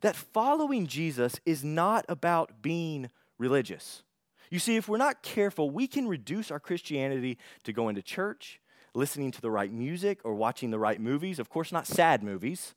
that 0.00 0.16
following 0.16 0.86
Jesus 0.86 1.38
is 1.46 1.62
not 1.62 2.04
about 2.08 2.60
being 2.60 3.10
religious. 3.38 4.02
You 4.50 4.58
see, 4.58 4.76
if 4.76 4.88
we're 4.88 4.96
not 4.96 5.22
careful, 5.22 5.70
we 5.70 5.86
can 5.86 6.08
reduce 6.08 6.50
our 6.50 6.60
Christianity 6.60 7.38
to 7.64 7.72
going 7.72 7.94
to 7.96 8.02
church, 8.02 8.60
listening 8.94 9.30
to 9.32 9.40
the 9.40 9.50
right 9.50 9.72
music, 9.72 10.20
or 10.24 10.34
watching 10.34 10.70
the 10.70 10.78
right 10.78 11.00
movies. 11.00 11.38
Of 11.38 11.48
course, 11.48 11.72
not 11.72 11.86
sad 11.86 12.22
movies, 12.22 12.74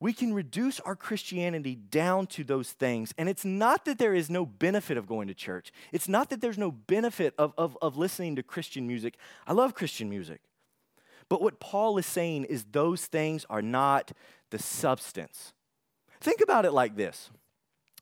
we 0.00 0.12
can 0.12 0.32
reduce 0.32 0.78
our 0.80 0.94
Christianity 0.94 1.74
down 1.74 2.26
to 2.28 2.44
those 2.44 2.70
things. 2.70 3.12
And 3.18 3.28
it's 3.28 3.44
not 3.44 3.84
that 3.84 3.98
there 3.98 4.14
is 4.14 4.30
no 4.30 4.46
benefit 4.46 4.96
of 4.96 5.06
going 5.06 5.28
to 5.28 5.34
church, 5.34 5.72
it's 5.92 6.08
not 6.08 6.30
that 6.30 6.40
there's 6.40 6.58
no 6.58 6.70
benefit 6.70 7.34
of, 7.38 7.52
of, 7.58 7.76
of 7.82 7.96
listening 7.96 8.36
to 8.36 8.42
Christian 8.42 8.86
music. 8.86 9.16
I 9.46 9.52
love 9.52 9.74
Christian 9.74 10.08
music. 10.08 10.40
But 11.28 11.42
what 11.42 11.60
Paul 11.60 11.98
is 11.98 12.06
saying 12.06 12.44
is 12.44 12.64
those 12.72 13.06
things 13.06 13.44
are 13.50 13.60
not 13.60 14.12
the 14.50 14.58
substance. 14.58 15.52
Think 16.20 16.40
about 16.40 16.64
it 16.64 16.72
like 16.72 16.96
this. 16.96 17.30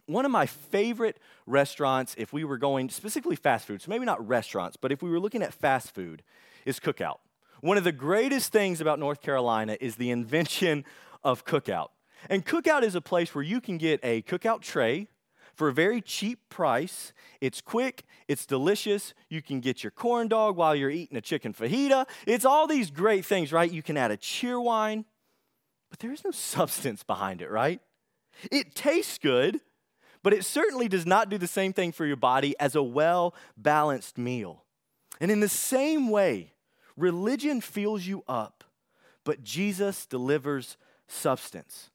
One 0.06 0.24
of 0.24 0.30
my 0.30 0.46
favorite 0.46 1.18
restaurants, 1.46 2.14
if 2.16 2.32
we 2.32 2.44
were 2.44 2.58
going 2.58 2.88
specifically 2.90 3.34
fast 3.34 3.66
food, 3.66 3.82
so 3.82 3.90
maybe 3.90 4.04
not 4.04 4.26
restaurants, 4.26 4.76
but 4.76 4.92
if 4.92 5.02
we 5.02 5.10
were 5.10 5.18
looking 5.18 5.42
at 5.42 5.52
fast 5.52 5.92
food, 5.92 6.22
is 6.64 6.78
Cookout. 6.78 7.18
One 7.60 7.78
of 7.78 7.84
the 7.84 7.92
greatest 7.92 8.52
things 8.52 8.80
about 8.80 8.98
North 8.98 9.22
Carolina 9.22 9.76
is 9.80 9.96
the 9.96 10.10
invention 10.10 10.84
of 11.26 11.44
Cookout. 11.44 11.88
And 12.30 12.46
Cookout 12.46 12.84
is 12.84 12.94
a 12.94 13.00
place 13.00 13.34
where 13.34 13.42
you 13.42 13.60
can 13.60 13.78
get 13.78 13.98
a 14.04 14.22
cookout 14.22 14.62
tray 14.62 15.08
for 15.56 15.68
a 15.68 15.72
very 15.72 16.00
cheap 16.00 16.38
price. 16.48 17.12
It's 17.40 17.60
quick, 17.60 18.04
it's 18.28 18.46
delicious. 18.46 19.12
You 19.28 19.42
can 19.42 19.58
get 19.58 19.82
your 19.82 19.90
corn 19.90 20.28
dog 20.28 20.56
while 20.56 20.76
you're 20.76 20.90
eating 20.90 21.16
a 21.16 21.20
chicken 21.20 21.52
fajita. 21.52 22.06
It's 22.26 22.44
all 22.44 22.68
these 22.68 22.92
great 22.92 23.24
things, 23.24 23.52
right? 23.52 23.70
You 23.70 23.82
can 23.82 23.96
add 23.96 24.12
a 24.12 24.16
Cheerwine, 24.16 25.04
but 25.90 25.98
there 25.98 26.12
is 26.12 26.24
no 26.24 26.30
substance 26.52 27.02
behind 27.02 27.42
it, 27.42 27.50
right? 27.50 27.80
It 28.52 28.76
tastes 28.76 29.18
good, 29.18 29.60
but 30.22 30.32
it 30.32 30.44
certainly 30.44 30.86
does 30.86 31.06
not 31.06 31.28
do 31.28 31.38
the 31.38 31.48
same 31.48 31.72
thing 31.72 31.90
for 31.90 32.06
your 32.06 32.16
body 32.16 32.54
as 32.60 32.76
a 32.76 32.82
well 32.82 33.34
balanced 33.56 34.16
meal. 34.16 34.62
And 35.20 35.32
in 35.32 35.40
the 35.40 35.48
same 35.48 36.08
way, 36.08 36.52
religion 36.96 37.60
fills 37.60 38.06
you 38.06 38.22
up, 38.28 38.62
but 39.24 39.42
Jesus 39.42 40.06
delivers 40.06 40.76
substance. 41.06 41.90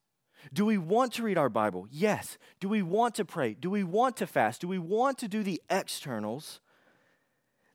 Do 0.54 0.66
we 0.66 0.78
want 0.78 1.14
to 1.14 1.24
read 1.24 1.38
our 1.38 1.50
Bible? 1.50 1.88
Yes. 1.92 2.38
Do 2.60 2.68
we 2.68 2.82
want 2.82 3.16
to 3.16 3.26
pray? 3.26 3.54
Do 3.54 3.70
we 3.70 3.84
want 3.84 4.18
to 4.18 4.28
fast? 4.28 4.62
Do 4.62 4.68
we 4.68 4.80
want 4.80 5.18
to 5.20 5.28
do 5.28 5.44
the 5.44 5.62
externals 5.70 6.60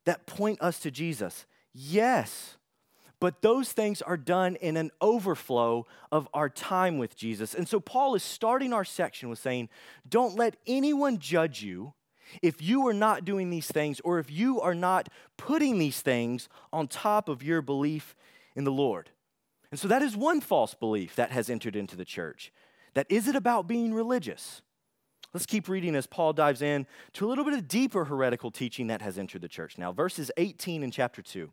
that 0.04 0.26
point 0.26 0.60
us 0.60 0.80
to 0.80 0.90
Jesus? 0.90 1.46
Yes. 1.72 2.56
But 3.18 3.40
those 3.40 3.72
things 3.72 4.02
are 4.02 4.16
done 4.16 4.56
in 4.56 4.76
an 4.76 4.90
overflow 5.00 5.86
of 6.12 6.28
our 6.34 6.48
time 6.48 6.98
with 6.98 7.16
Jesus. 7.16 7.54
And 7.54 7.68
so 7.68 7.80
Paul 7.80 8.14
is 8.14 8.22
starting 8.22 8.72
our 8.72 8.84
section 8.84 9.28
with 9.28 9.38
saying, 9.38 9.68
Don't 10.08 10.36
let 10.36 10.56
anyone 10.66 11.18
judge 11.18 11.62
you 11.62 11.94
if 12.42 12.60
you 12.60 12.86
are 12.88 12.94
not 12.94 13.24
doing 13.24 13.50
these 13.50 13.68
things 13.68 14.00
or 14.00 14.18
if 14.18 14.30
you 14.30 14.60
are 14.60 14.74
not 14.74 15.08
putting 15.36 15.78
these 15.78 16.00
things 16.00 16.48
on 16.72 16.88
top 16.88 17.28
of 17.28 17.42
your 17.42 17.62
belief 17.62 18.14
in 18.54 18.64
the 18.64 18.72
Lord. 18.72 19.10
And 19.76 19.80
so 19.82 19.88
that 19.88 20.00
is 20.00 20.16
one 20.16 20.40
false 20.40 20.72
belief 20.72 21.16
that 21.16 21.32
has 21.32 21.50
entered 21.50 21.76
into 21.76 21.96
the 21.96 22.04
church. 22.06 22.50
That 22.94 23.06
is 23.10 23.28
it 23.28 23.36
about 23.36 23.66
being 23.66 23.92
religious? 23.92 24.62
Let's 25.34 25.44
keep 25.44 25.68
reading 25.68 25.94
as 25.94 26.06
Paul 26.06 26.32
dives 26.32 26.62
in 26.62 26.86
to 27.12 27.26
a 27.26 27.28
little 27.28 27.44
bit 27.44 27.52
of 27.52 27.68
deeper 27.68 28.06
heretical 28.06 28.50
teaching 28.50 28.86
that 28.86 29.02
has 29.02 29.18
entered 29.18 29.42
the 29.42 29.50
church. 29.50 29.76
Now, 29.76 29.92
verses 29.92 30.30
18 30.38 30.82
in 30.82 30.90
chapter 30.90 31.20
2. 31.20 31.52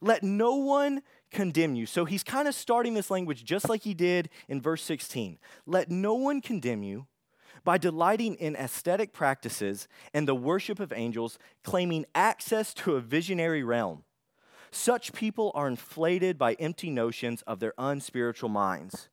Let 0.00 0.24
no 0.24 0.56
one 0.56 1.02
condemn 1.30 1.76
you. 1.76 1.86
So 1.86 2.04
he's 2.04 2.24
kind 2.24 2.48
of 2.48 2.54
starting 2.56 2.94
this 2.94 3.12
language 3.12 3.44
just 3.44 3.68
like 3.68 3.82
he 3.82 3.94
did 3.94 4.28
in 4.48 4.60
verse 4.60 4.82
16. 4.82 5.38
Let 5.66 5.88
no 5.88 6.14
one 6.14 6.40
condemn 6.40 6.82
you 6.82 7.06
by 7.62 7.78
delighting 7.78 8.34
in 8.34 8.56
aesthetic 8.56 9.12
practices 9.12 9.86
and 10.12 10.26
the 10.26 10.34
worship 10.34 10.80
of 10.80 10.92
angels, 10.92 11.38
claiming 11.62 12.06
access 12.12 12.74
to 12.74 12.96
a 12.96 13.00
visionary 13.00 13.62
realm. 13.62 14.02
Such 14.76 15.14
people 15.14 15.50
are 15.54 15.68
inflated 15.68 16.36
by 16.36 16.52
empty 16.54 16.90
notions 16.90 17.40
of 17.42 17.60
their 17.60 17.72
unspiritual 17.78 18.50
minds. 18.50 19.08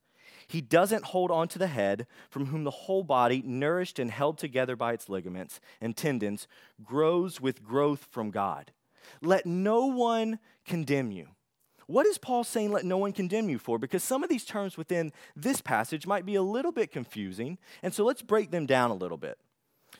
He 0.46 0.60
doesn't 0.60 1.06
hold 1.06 1.32
on 1.32 1.48
to 1.48 1.58
the 1.58 1.68
head, 1.68 2.06
from 2.30 2.48
whom 2.48 2.66
the 2.66 2.70
whole 2.70 3.02
body, 3.02 3.42
nourished 3.46 3.98
and 3.98 4.12
held 4.12 4.38
together 4.38 4.76
by 4.76 4.92
its 4.92 5.08
ligaments 5.08 5.62
and 5.80 5.96
tendons, 5.96 6.48
grows 6.84 7.40
with 7.40 7.64
growth 7.64 8.08
from 8.12 8.30
God. 8.30 8.72
Let 9.22 9.46
no 9.46 9.86
one 9.86 10.40
condemn 10.66 11.12
you. 11.12 11.30
What 11.88 12.06
is 12.08 12.18
Paul 12.18 12.44
saying, 12.44 12.74
let 12.74 12.84
no 12.84 12.98
one 12.98 13.14
condemn 13.14 13.50
you 13.50 13.58
for? 13.58 13.80
Because 13.80 14.04
some 14.04 14.22
of 14.22 14.30
these 14.30 14.46
terms 14.46 14.78
within 14.78 15.14
this 15.34 15.62
passage 15.62 16.06
might 16.06 16.26
be 16.26 16.36
a 16.36 16.44
little 16.44 16.74
bit 16.74 16.92
confusing. 16.92 17.58
And 17.82 17.94
so 17.94 18.04
let's 18.04 18.22
break 18.22 18.52
them 18.52 18.66
down 18.66 18.92
a 18.92 18.96
little 18.96 19.18
bit. 19.18 19.40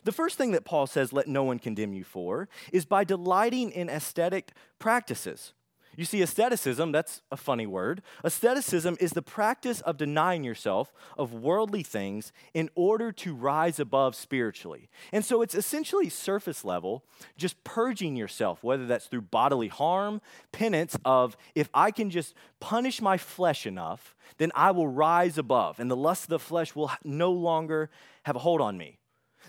The 0.04 0.12
first 0.12 0.38
thing 0.38 0.52
that 0.52 0.64
Paul 0.64 0.86
says, 0.86 1.12
let 1.12 1.26
no 1.26 1.44
one 1.44 1.58
condemn 1.58 1.94
you 1.94 2.04
for, 2.04 2.48
is 2.72 2.84
by 2.84 3.04
delighting 3.04 3.70
in 3.70 3.88
aesthetic 3.88 4.52
practices. 4.78 5.54
You 5.96 6.04
see, 6.04 6.22
aestheticism, 6.22 6.92
that's 6.92 7.22
a 7.30 7.36
funny 7.36 7.66
word. 7.66 8.02
Aestheticism 8.24 8.96
is 9.00 9.12
the 9.12 9.22
practice 9.22 9.80
of 9.82 9.96
denying 9.96 10.42
yourself 10.42 10.92
of 11.16 11.32
worldly 11.32 11.82
things 11.84 12.32
in 12.52 12.68
order 12.74 13.12
to 13.12 13.34
rise 13.34 13.78
above 13.78 14.16
spiritually. 14.16 14.88
And 15.12 15.24
so 15.24 15.40
it's 15.40 15.54
essentially 15.54 16.08
surface 16.08 16.64
level, 16.64 17.04
just 17.36 17.62
purging 17.62 18.16
yourself, 18.16 18.64
whether 18.64 18.86
that's 18.86 19.06
through 19.06 19.22
bodily 19.22 19.68
harm, 19.68 20.20
penance 20.50 20.96
of 21.04 21.36
if 21.54 21.68
I 21.72 21.92
can 21.92 22.10
just 22.10 22.34
punish 22.58 23.00
my 23.00 23.16
flesh 23.16 23.66
enough, 23.66 24.16
then 24.38 24.50
I 24.54 24.72
will 24.72 24.88
rise 24.88 25.38
above, 25.38 25.78
and 25.78 25.88
the 25.90 25.96
lust 25.96 26.24
of 26.24 26.30
the 26.30 26.38
flesh 26.40 26.74
will 26.74 26.90
no 27.04 27.30
longer 27.30 27.88
have 28.24 28.34
a 28.34 28.40
hold 28.40 28.60
on 28.60 28.76
me. 28.76 28.98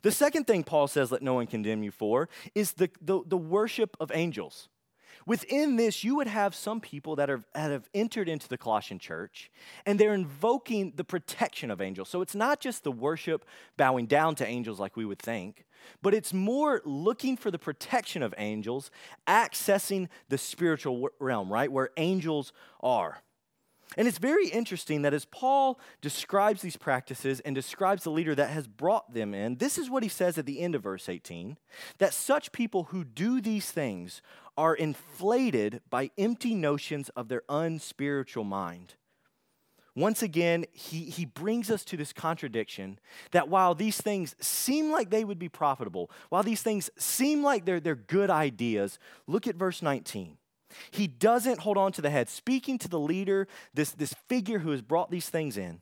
The 0.02 0.12
second 0.12 0.46
thing 0.46 0.64
Paul 0.64 0.88
says, 0.88 1.12
let 1.12 1.22
no 1.22 1.36
one 1.36 1.48
condemn 1.48 1.84
you 1.84 1.92
for, 1.92 2.30
is 2.54 2.74
the, 2.74 2.90
the, 3.02 3.22
the 3.25 3.38
worship 3.38 3.96
of 4.00 4.12
angels. 4.14 4.70
Within 5.25 5.75
this, 5.75 6.04
you 6.04 6.16
would 6.18 6.28
have 6.28 6.54
some 6.54 6.80
people 6.80 7.16
that, 7.16 7.30
are, 7.30 7.44
that 7.54 7.72
have 7.72 7.90
entered 7.96 8.30
into 8.30 8.48
the 8.48 8.58
Colossian 8.58 9.00
church 9.00 9.50
and 9.86 10.00
they're 10.00 10.14
invoking 10.14 10.94
the 10.96 11.04
protection 11.04 11.72
of 11.72 11.82
angels. 11.82 12.10
So 12.10 12.22
it's 12.22 12.36
not 12.36 12.60
just 12.60 12.84
the 12.84 12.92
worship 12.92 13.44
bowing 13.75 14.06
down 14.06 14.36
to 14.36 14.46
angels 14.46 14.80
like 14.80 14.96
we 14.96 15.06
would 15.06 15.18
think, 15.18 15.66
but 16.02 16.14
it's 16.14 16.34
more 16.34 16.82
looking 16.86 17.38
for 17.38 17.50
the 17.50 17.58
protection 17.58 18.22
of 18.22 18.36
angels, 18.38 18.92
accessing 19.28 20.10
the 20.30 20.38
spiritual 20.38 21.10
realm, 21.20 21.52
right? 21.52 21.72
Where 21.72 21.90
angels 21.98 22.54
are. 22.82 23.24
And 23.98 24.08
it's 24.08 24.18
very 24.18 24.48
interesting 24.50 25.04
that 25.04 25.13
as 25.13 25.25
Paul 25.25 25.80
describes 26.01 26.62
these 26.62 26.75
practices 26.75 27.39
and 27.42 27.56
describes 27.56 28.04
the 28.04 28.10
leader 28.10 28.36
that 28.36 28.50
has 28.50 28.68
brought 28.68 29.13
them 29.13 29.34
in, 29.34 29.58
this 29.58 29.77
is 29.77 29.89
what 29.89 30.04
he 30.04 30.10
says 30.10 30.38
at 30.38 30.46
the 30.46 30.60
end 30.60 30.75
of 30.75 30.84
verse 30.84 31.08
18 31.08 31.58
that 32.00 32.13
such 32.13 32.51
people 32.51 32.86
who 32.86 33.04
do 33.04 33.39
these 33.39 33.72
things 33.72 34.22
are 34.58 34.75
inflated 34.75 35.82
by 35.89 36.12
empty 36.18 36.56
notions 36.56 37.10
of 37.10 37.27
their 37.27 37.44
unspiritual 37.48 38.44
mind. 38.44 38.96
Once 39.98 40.22
again, 40.22 40.65
he, 40.74 41.06
he 41.06 41.24
brings 41.24 41.72
us 41.72 41.86
to 41.86 41.96
this 41.96 42.12
contradiction 42.12 43.00
that 43.32 43.48
while 43.48 43.74
these 43.74 44.01
things 44.01 44.36
seem 44.42 44.92
like 44.92 45.10
they 45.10 45.24
would 45.24 45.39
be 45.39 45.48
profitable, 45.48 46.12
while 46.27 46.44
these 46.44 46.62
things 46.62 46.89
seem 46.98 47.42
like 47.42 47.63
they're, 47.63 47.80
they're 47.80 47.96
good 47.96 48.30
ideas, 48.30 49.00
look 49.25 49.48
at 49.48 49.56
verse 49.56 49.82
19. 49.82 50.38
He 50.91 51.08
doesn't 51.08 51.60
hold 51.60 51.77
on 51.77 51.91
to 51.94 52.01
the 52.01 52.10
head. 52.10 52.29
Speaking 52.29 52.77
to 52.79 52.88
the 52.88 53.00
leader, 53.00 53.48
this, 53.74 53.91
this 53.91 54.13
figure 54.27 54.60
who 54.60 54.72
has 54.72 54.82
brought 54.82 55.12
these 55.12 55.29
things 55.29 55.58
in, 55.58 55.82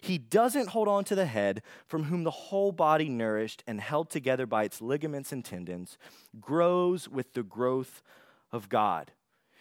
he 0.00 0.18
doesn't 0.18 0.68
hold 0.68 0.88
on 0.88 1.04
to 1.04 1.14
the 1.14 1.26
head, 1.26 1.62
from 1.86 2.04
whom 2.04 2.24
the 2.24 2.30
whole 2.30 2.72
body, 2.72 3.08
nourished 3.08 3.62
and 3.66 3.80
held 3.80 4.10
together 4.10 4.46
by 4.46 4.64
its 4.64 4.80
ligaments 4.80 5.32
and 5.32 5.44
tendons, 5.44 5.96
grows 6.40 7.08
with 7.08 7.32
the 7.32 7.42
growth 7.42 8.02
of 8.50 8.68
God. 8.68 9.12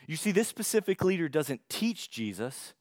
You 0.07 0.15
see, 0.17 0.31
this 0.31 0.47
specific 0.47 1.03
leader 1.03 1.29
doesn't 1.29 1.61
teach 1.69 2.09
Jesus 2.09 2.73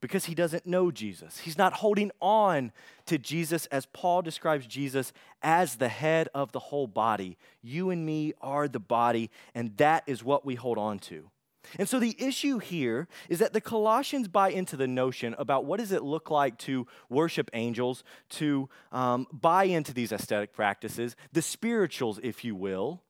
because 0.00 0.26
he 0.26 0.34
doesn't 0.34 0.66
know 0.66 0.90
Jesus. 0.90 1.38
He's 1.38 1.58
not 1.58 1.72
holding 1.72 2.10
on 2.20 2.70
to 3.06 3.18
Jesus 3.18 3.66
as 3.66 3.86
Paul 3.86 4.22
describes 4.22 4.66
Jesus 4.66 5.12
as 5.42 5.76
the 5.76 5.88
head 5.88 6.28
of 6.34 6.52
the 6.52 6.58
whole 6.60 6.86
body. 6.86 7.38
You 7.62 7.90
and 7.90 8.04
me 8.04 8.34
are 8.40 8.68
the 8.68 8.78
body, 8.78 9.30
and 9.54 9.76
that 9.78 10.04
is 10.06 10.22
what 10.22 10.44
we 10.44 10.54
hold 10.54 10.78
on 10.78 10.98
to. 11.00 11.30
And 11.78 11.88
so 11.88 11.98
the 11.98 12.16
issue 12.18 12.58
here 12.58 13.08
is 13.28 13.38
that 13.38 13.52
the 13.52 13.60
Colossians 13.60 14.28
buy 14.28 14.50
into 14.50 14.76
the 14.76 14.86
notion 14.86 15.34
about 15.38 15.64
what 15.64 15.80
does 15.80 15.92
it 15.92 16.02
look 16.02 16.30
like 16.30 16.58
to 16.58 16.86
worship 17.08 17.50
angels, 17.52 18.04
to 18.30 18.68
um, 18.92 19.26
buy 19.32 19.64
into 19.64 19.92
these 19.92 20.12
aesthetic 20.12 20.52
practices, 20.52 21.16
the 21.32 21.42
spirituals, 21.42 22.18
if 22.22 22.44
you 22.44 22.54
will. 22.54 23.02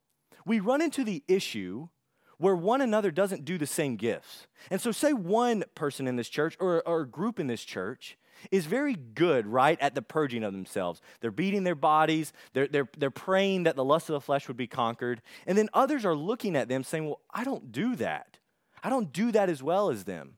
We 0.45 0.61
run 0.61 0.81
into 0.81 1.05
the 1.05 1.23
issue 1.29 1.89
where 2.39 2.55
one 2.55 2.81
another 2.81 3.11
doesn't 3.11 3.45
do 3.45 3.59
the 3.59 3.67
same 3.67 3.97
gifts. 3.97 4.47
And 4.71 4.81
so, 4.81 4.93
say 4.93 5.13
one 5.13 5.65
person 5.75 6.07
in 6.07 6.17
this 6.17 6.29
church 6.29 6.57
or, 6.61 6.87
or 6.87 7.01
a 7.03 7.09
group 7.09 7.41
in 7.41 7.47
this 7.47 7.65
church 7.65 8.19
is 8.51 8.67
very 8.67 8.95
good, 8.95 9.47
right, 9.47 9.81
at 9.81 9.95
the 9.95 10.03
purging 10.03 10.45
of 10.45 10.53
themselves. 10.53 11.01
They're 11.21 11.31
beating 11.31 11.65
their 11.65 11.75
bodies, 11.75 12.33
they're, 12.53 12.69
they're, 12.69 12.89
they're 12.97 13.11
praying 13.11 13.65
that 13.65 13.77
the 13.77 13.85
lust 13.85 14.09
of 14.09 14.15
the 14.15 14.21
flesh 14.21 14.49
would 14.49 14.57
be 14.57 14.67
conquered. 14.67 15.23
And 15.47 15.57
then 15.57 15.69
others 15.73 16.05
are 16.05 16.15
looking 16.15 16.57
at 16.57 16.69
them 16.69 16.85
saying, 16.85 17.07
Well, 17.07 17.21
I 17.33 17.45
don't 17.45 17.73
do 17.73 17.97
that. 17.97 18.39
I 18.83 18.91
don't 18.91 19.13
do 19.13 19.33
that 19.33 19.49
as 19.49 19.63
well 19.63 19.91
as 19.91 20.05
them. 20.05 20.37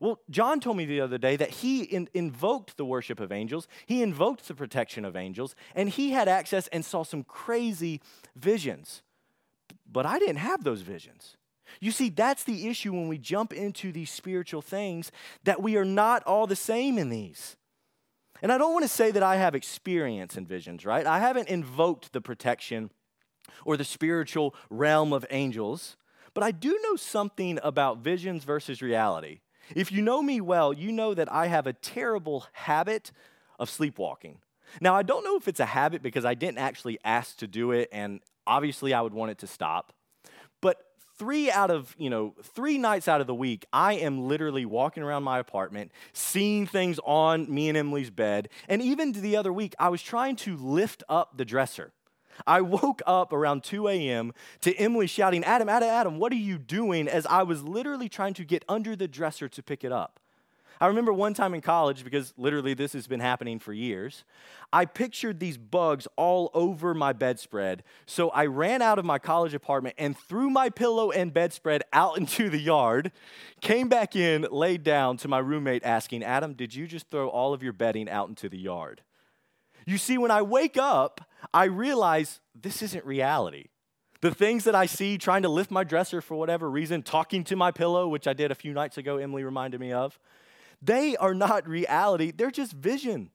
Well, 0.00 0.20
John 0.30 0.60
told 0.60 0.76
me 0.76 0.84
the 0.84 1.00
other 1.00 1.18
day 1.18 1.36
that 1.36 1.50
he 1.50 1.82
in, 1.82 2.08
invoked 2.14 2.76
the 2.76 2.84
worship 2.84 3.18
of 3.18 3.32
angels, 3.32 3.66
he 3.86 4.02
invoked 4.02 4.46
the 4.46 4.54
protection 4.54 5.04
of 5.04 5.16
angels, 5.16 5.56
and 5.74 5.88
he 5.88 6.10
had 6.10 6.28
access 6.28 6.68
and 6.68 6.84
saw 6.84 7.02
some 7.02 7.24
crazy 7.24 8.00
visions. 8.36 9.02
But 9.90 10.06
I 10.06 10.18
didn't 10.18 10.36
have 10.36 10.62
those 10.62 10.82
visions. 10.82 11.36
You 11.80 11.90
see, 11.90 12.08
that's 12.08 12.44
the 12.44 12.68
issue 12.68 12.92
when 12.92 13.08
we 13.08 13.18
jump 13.18 13.52
into 13.52 13.92
these 13.92 14.10
spiritual 14.10 14.62
things, 14.62 15.10
that 15.44 15.62
we 15.62 15.76
are 15.76 15.84
not 15.84 16.22
all 16.24 16.46
the 16.46 16.56
same 16.56 16.96
in 16.96 17.10
these. 17.10 17.56
And 18.40 18.52
I 18.52 18.58
don't 18.58 18.72
want 18.72 18.84
to 18.84 18.88
say 18.88 19.10
that 19.10 19.22
I 19.22 19.36
have 19.36 19.54
experience 19.54 20.36
in 20.36 20.46
visions, 20.46 20.86
right? 20.86 21.04
I 21.04 21.18
haven't 21.18 21.48
invoked 21.48 22.12
the 22.12 22.20
protection 22.20 22.90
or 23.64 23.76
the 23.76 23.84
spiritual 23.84 24.54
realm 24.70 25.12
of 25.12 25.26
angels. 25.30 25.96
But 26.38 26.46
I 26.46 26.52
do 26.52 26.78
know 26.84 26.94
something 26.94 27.58
about 27.64 27.98
visions 27.98 28.44
versus 28.44 28.80
reality. 28.80 29.40
If 29.74 29.90
you 29.90 30.02
know 30.02 30.22
me 30.22 30.40
well, 30.40 30.72
you 30.72 30.92
know 30.92 31.12
that 31.12 31.32
I 31.32 31.48
have 31.48 31.66
a 31.66 31.72
terrible 31.72 32.46
habit 32.52 33.10
of 33.58 33.68
sleepwalking. 33.68 34.38
Now, 34.80 34.94
I 34.94 35.02
don't 35.02 35.24
know 35.24 35.36
if 35.36 35.48
it's 35.48 35.58
a 35.58 35.66
habit 35.66 36.00
because 36.00 36.24
I 36.24 36.34
didn't 36.34 36.58
actually 36.58 37.00
ask 37.04 37.38
to 37.38 37.48
do 37.48 37.72
it, 37.72 37.88
and 37.90 38.20
obviously 38.46 38.94
I 38.94 39.00
would 39.00 39.14
want 39.14 39.32
it 39.32 39.38
to 39.38 39.48
stop. 39.48 39.92
But 40.60 40.76
three 41.18 41.50
out 41.50 41.72
of, 41.72 41.96
you 41.98 42.08
know, 42.08 42.36
three 42.40 42.78
nights 42.78 43.08
out 43.08 43.20
of 43.20 43.26
the 43.26 43.34
week, 43.34 43.66
I 43.72 43.94
am 43.94 44.28
literally 44.28 44.64
walking 44.64 45.02
around 45.02 45.24
my 45.24 45.40
apartment, 45.40 45.90
seeing 46.12 46.68
things 46.68 47.00
on 47.04 47.52
me 47.52 47.68
and 47.68 47.76
Emily's 47.76 48.10
bed. 48.10 48.48
And 48.68 48.80
even 48.80 49.10
the 49.10 49.34
other 49.36 49.52
week, 49.52 49.74
I 49.76 49.88
was 49.88 50.02
trying 50.02 50.36
to 50.36 50.56
lift 50.56 51.02
up 51.08 51.36
the 51.36 51.44
dresser. 51.44 51.92
I 52.46 52.60
woke 52.60 53.02
up 53.06 53.32
around 53.32 53.64
2 53.64 53.88
a.m. 53.88 54.32
to 54.62 54.74
Emily 54.76 55.06
shouting, 55.06 55.44
Adam, 55.44 55.68
Adam, 55.68 55.88
Adam, 55.88 56.18
what 56.18 56.32
are 56.32 56.36
you 56.36 56.58
doing? 56.58 57.08
As 57.08 57.26
I 57.26 57.42
was 57.42 57.62
literally 57.62 58.08
trying 58.08 58.34
to 58.34 58.44
get 58.44 58.64
under 58.68 58.96
the 58.96 59.08
dresser 59.08 59.48
to 59.48 59.62
pick 59.62 59.84
it 59.84 59.92
up. 59.92 60.20
I 60.80 60.86
remember 60.86 61.12
one 61.12 61.34
time 61.34 61.54
in 61.54 61.60
college, 61.60 62.04
because 62.04 62.32
literally 62.36 62.72
this 62.72 62.92
has 62.92 63.06
been 63.08 63.20
happening 63.20 63.58
for 63.58 63.72
years, 63.72 64.24
I 64.72 64.84
pictured 64.84 65.40
these 65.40 65.58
bugs 65.58 66.06
all 66.16 66.50
over 66.54 66.94
my 66.94 67.12
bedspread. 67.12 67.82
So 68.06 68.28
I 68.30 68.46
ran 68.46 68.80
out 68.80 68.98
of 68.98 69.04
my 69.04 69.18
college 69.18 69.54
apartment 69.54 69.96
and 69.98 70.16
threw 70.16 70.50
my 70.50 70.70
pillow 70.70 71.10
and 71.10 71.34
bedspread 71.34 71.82
out 71.92 72.16
into 72.18 72.48
the 72.48 72.58
yard, 72.60 73.10
came 73.60 73.88
back 73.88 74.14
in, 74.14 74.46
laid 74.50 74.84
down 74.84 75.16
to 75.18 75.28
my 75.28 75.38
roommate 75.38 75.84
asking, 75.84 76.22
Adam, 76.22 76.54
did 76.54 76.74
you 76.74 76.86
just 76.86 77.10
throw 77.10 77.28
all 77.28 77.52
of 77.52 77.62
your 77.62 77.72
bedding 77.72 78.08
out 78.08 78.28
into 78.28 78.48
the 78.48 78.58
yard? 78.58 79.02
You 79.88 79.96
see, 79.96 80.18
when 80.18 80.30
I 80.30 80.42
wake 80.42 80.76
up, 80.76 81.22
I 81.54 81.64
realize 81.64 82.40
this 82.54 82.82
isn't 82.82 83.06
reality. 83.06 83.68
The 84.20 84.34
things 84.34 84.64
that 84.64 84.74
I 84.74 84.84
see 84.84 85.16
trying 85.16 85.44
to 85.44 85.48
lift 85.48 85.70
my 85.70 85.82
dresser 85.82 86.20
for 86.20 86.36
whatever 86.36 86.70
reason, 86.70 87.02
talking 87.02 87.42
to 87.44 87.56
my 87.56 87.70
pillow, 87.70 88.06
which 88.06 88.28
I 88.28 88.34
did 88.34 88.50
a 88.50 88.54
few 88.54 88.74
nights 88.74 88.98
ago, 88.98 89.16
Emily 89.16 89.44
reminded 89.44 89.80
me 89.80 89.92
of, 89.92 90.18
they 90.82 91.16
are 91.16 91.32
not 91.32 91.66
reality. 91.66 92.32
They're 92.32 92.50
just 92.50 92.74
vision. 92.74 93.30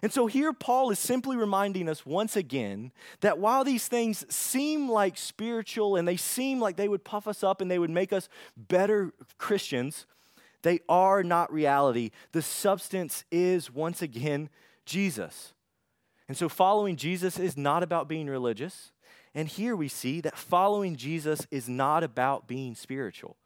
And 0.00 0.10
so 0.10 0.26
here, 0.26 0.54
Paul 0.54 0.90
is 0.90 0.98
simply 0.98 1.36
reminding 1.36 1.90
us 1.90 2.06
once 2.06 2.34
again 2.34 2.90
that 3.20 3.38
while 3.38 3.62
these 3.62 3.86
things 3.86 4.24
seem 4.34 4.88
like 4.88 5.18
spiritual 5.18 5.96
and 5.96 6.08
they 6.08 6.16
seem 6.16 6.60
like 6.60 6.76
they 6.76 6.88
would 6.88 7.04
puff 7.04 7.28
us 7.28 7.44
up 7.44 7.60
and 7.60 7.70
they 7.70 7.78
would 7.78 7.90
make 7.90 8.10
us 8.10 8.30
better 8.56 9.12
Christians, 9.36 10.06
they 10.62 10.80
are 10.88 11.22
not 11.22 11.52
reality. 11.52 12.10
The 12.32 12.40
substance 12.40 13.26
is, 13.30 13.70
once 13.70 14.00
again, 14.00 14.48
Jesus. 14.86 15.53
And 16.28 16.36
so 16.36 16.48
following 16.48 16.96
Jesus 16.96 17.38
is 17.38 17.56
not 17.56 17.82
about 17.82 18.08
being 18.08 18.28
religious. 18.28 18.92
And 19.34 19.48
here 19.48 19.74
we 19.76 19.88
see 19.88 20.20
that 20.22 20.38
following 20.38 20.96
Jesus 20.96 21.46
is 21.50 21.68
not 21.68 22.02
about 22.04 22.46
being 22.46 22.74
spiritual. 22.74 23.36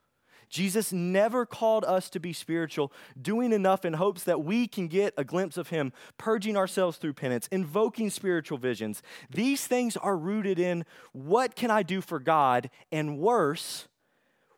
Jesus 0.49 0.93
never 0.93 1.45
called 1.45 1.85
us 1.85 2.09
to 2.11 2.21
be 2.21 2.33
spiritual, 2.33 2.93
doing 3.21 3.53
enough 3.53 3.85
in 3.85 3.95
hopes 3.95 4.25
that 4.25 4.43
we 4.43 4.67
can 4.67 4.89
get 4.89 5.13
a 5.17 5.25
glimpse 5.25 5.57
of 5.57 5.69
Him, 5.69 5.93
purging 6.17 6.57
ourselves 6.57 6.97
through 6.97 7.13
penance, 7.15 7.49
invoking 7.53 8.11
spiritual 8.11 8.59
visions. 8.59 9.03
These 9.31 9.67
things 9.67 9.97
are 9.97 10.17
rooted 10.17 10.59
in 10.59 10.85
what 11.13 11.55
can 11.55 11.71
I 11.71 11.83
do 11.83 12.01
for 12.01 12.19
God, 12.19 12.71
and 12.91 13.19
worse, 13.19 13.89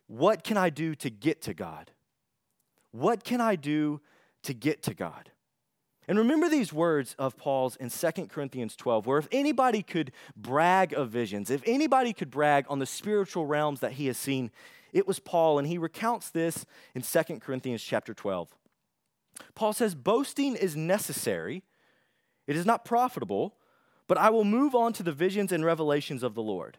what 0.07 0.43
can 0.43 0.57
I 0.57 0.69
do 0.69 0.95
to 0.95 1.09
get 1.09 1.41
to 1.43 1.53
God? 1.53 1.91
What 2.91 3.23
can 3.23 3.41
I 3.41 3.55
do 3.55 4.01
to 4.43 4.53
get 4.53 4.83
to 4.83 4.93
God? 4.93 5.31
And 6.11 6.19
remember 6.19 6.49
these 6.49 6.73
words 6.73 7.15
of 7.17 7.37
Paul's 7.37 7.77
in 7.77 7.89
2 7.89 8.27
Corinthians 8.27 8.75
12, 8.75 9.07
where 9.07 9.17
if 9.17 9.29
anybody 9.31 9.81
could 9.81 10.11
brag 10.35 10.91
of 10.91 11.09
visions, 11.09 11.49
if 11.49 11.61
anybody 11.65 12.11
could 12.11 12.29
brag 12.29 12.65
on 12.67 12.79
the 12.79 12.85
spiritual 12.85 13.45
realms 13.45 13.79
that 13.79 13.93
he 13.93 14.07
has 14.07 14.17
seen, 14.17 14.51
it 14.91 15.07
was 15.07 15.19
Paul, 15.19 15.57
and 15.57 15.69
he 15.69 15.77
recounts 15.77 16.29
this 16.29 16.65
in 16.93 17.01
2 17.01 17.39
Corinthians 17.39 17.81
chapter 17.81 18.13
12. 18.13 18.53
Paul 19.55 19.71
says, 19.71 19.95
Boasting 19.95 20.57
is 20.57 20.75
necessary, 20.75 21.63
it 22.45 22.57
is 22.57 22.65
not 22.65 22.83
profitable, 22.83 23.55
but 24.09 24.17
I 24.17 24.31
will 24.31 24.43
move 24.43 24.75
on 24.75 24.91
to 24.91 25.03
the 25.03 25.13
visions 25.13 25.53
and 25.53 25.63
revelations 25.63 26.23
of 26.23 26.35
the 26.35 26.43
Lord. 26.43 26.77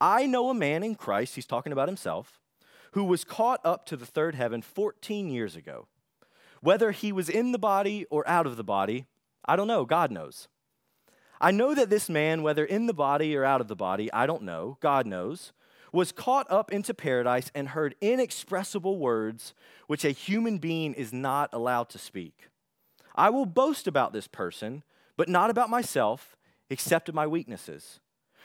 I 0.00 0.26
know 0.26 0.48
a 0.48 0.54
man 0.54 0.84
in 0.84 0.94
Christ, 0.94 1.34
he's 1.34 1.44
talking 1.44 1.72
about 1.72 1.88
himself, 1.88 2.38
who 2.92 3.02
was 3.02 3.24
caught 3.24 3.60
up 3.64 3.84
to 3.86 3.96
the 3.96 4.06
third 4.06 4.36
heaven 4.36 4.62
14 4.62 5.28
years 5.28 5.56
ago. 5.56 5.88
Whether 6.60 6.90
he 6.90 7.12
was 7.12 7.28
in 7.28 7.52
the 7.52 7.58
body 7.58 8.06
or 8.10 8.26
out 8.28 8.46
of 8.46 8.56
the 8.56 8.64
body, 8.64 9.06
I 9.44 9.56
don't 9.56 9.66
know, 9.66 9.84
God 9.84 10.10
knows. 10.10 10.48
I 11.40 11.50
know 11.50 11.74
that 11.74 11.88
this 11.88 12.08
man, 12.10 12.42
whether 12.42 12.64
in 12.64 12.86
the 12.86 12.92
body 12.92 13.34
or 13.34 13.44
out 13.44 13.62
of 13.62 13.68
the 13.68 13.76
body, 13.76 14.12
I 14.12 14.26
don't 14.26 14.42
know, 14.42 14.76
God 14.80 15.06
knows, 15.06 15.52
was 15.92 16.12
caught 16.12 16.46
up 16.50 16.70
into 16.70 16.94
paradise 16.94 17.50
and 17.54 17.68
heard 17.68 17.94
inexpressible 18.00 18.98
words 18.98 19.54
which 19.86 20.04
a 20.04 20.10
human 20.10 20.58
being 20.58 20.94
is 20.94 21.12
not 21.12 21.50
allowed 21.52 21.88
to 21.90 21.98
speak. 21.98 22.48
I 23.14 23.30
will 23.30 23.46
boast 23.46 23.86
about 23.86 24.12
this 24.12 24.28
person, 24.28 24.84
but 25.16 25.28
not 25.28 25.50
about 25.50 25.70
myself, 25.70 26.36
except 26.68 27.08
of 27.08 27.14
my 27.14 27.26
weaknesses. 27.26 28.00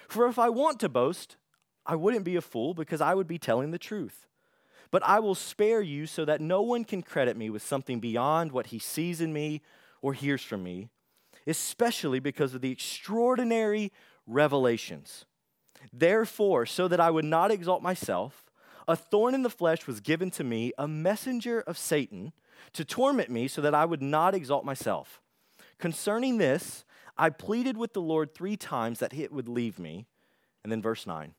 For 0.07 0.27
if 0.27 0.39
I 0.39 0.49
want 0.49 0.79
to 0.79 0.89
boast, 0.89 1.37
I 1.85 1.95
wouldn't 1.95 2.25
be 2.25 2.35
a 2.35 2.41
fool 2.41 2.73
because 2.73 3.01
I 3.01 3.13
would 3.13 3.27
be 3.27 3.37
telling 3.37 3.71
the 3.71 3.77
truth. 3.77 4.25
But 4.95 5.03
I 5.03 5.19
will 5.19 5.35
spare 5.35 5.81
you 5.81 6.07
so 6.07 6.23
that 6.23 6.39
no 6.39 6.61
one 6.61 6.85
can 6.85 7.01
credit 7.01 7.35
me 7.35 7.49
with 7.49 7.61
something 7.61 7.99
beyond 7.99 8.53
what 8.53 8.67
he 8.67 8.79
sees 8.79 9.19
in 9.19 9.33
me 9.33 9.61
or 10.01 10.13
hears 10.13 10.41
from 10.41 10.63
me, 10.63 10.87
especially 11.45 12.21
because 12.21 12.53
of 12.53 12.61
the 12.61 12.71
extraordinary 12.71 13.91
revelations 14.25 15.25
Therefore, 15.91 16.65
so 16.65 16.87
that 16.87 17.01
I 17.01 17.09
would 17.09 17.25
not 17.25 17.51
exalt 17.51 17.83
myself, 17.83 18.45
a 18.87 18.95
thorn 18.95 19.35
in 19.35 19.43
the 19.43 19.49
flesh 19.49 19.85
was 19.85 19.99
given 19.99 20.31
to 20.31 20.45
me, 20.45 20.71
a 20.77 20.87
messenger 20.87 21.59
of 21.59 21.77
Satan, 21.77 22.31
to 22.71 22.85
torment 22.85 23.29
me 23.29 23.49
so 23.49 23.61
that 23.61 23.75
I 23.75 23.83
would 23.83 24.01
not 24.01 24.33
exalt 24.33 24.63
myself. 24.63 25.21
Concerning 25.77 26.37
this, 26.37 26.85
I 27.17 27.31
pleaded 27.31 27.75
with 27.75 27.91
the 27.91 28.01
Lord 28.01 28.33
three 28.33 28.55
times 28.55 28.99
that 28.99 29.13
it 29.13 29.33
would 29.33 29.49
leave 29.49 29.77
me. 29.77 30.05
And 30.63 30.71
then 30.71 30.81
verse 30.81 31.05
9. 31.05 31.33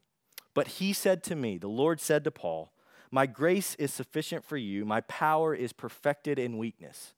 But 0.52 0.68
he 0.68 0.92
said 0.92 1.22
to 1.24 1.34
me, 1.34 1.56
The 1.56 1.68
Lord 1.68 2.02
said 2.02 2.22
to 2.24 2.30
Paul, 2.30 2.70
My 3.10 3.26
grace 3.26 3.74
is 3.76 3.92
sufficient 3.92 4.44
for 4.44 4.56
you, 4.56 4.84
my 4.84 5.00
power 5.02 5.54
is 5.54 5.72
perfected 5.72 6.38
in 6.38 6.58
weakness. 6.58 7.14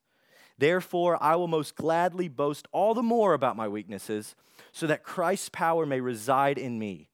Therefore, 0.57 1.21
I 1.23 1.35
will 1.35 1.47
most 1.47 1.75
gladly 1.75 2.27
boast 2.27 2.67
all 2.71 2.93
the 2.93 3.01
more 3.01 3.33
about 3.33 3.55
my 3.55 3.67
weaknesses, 3.67 4.35
so 4.71 4.87
that 4.87 5.03
Christ's 5.03 5.49
power 5.49 5.85
may 5.85 6.01
reside 6.01 6.57
in 6.57 6.77
me. 6.77 7.09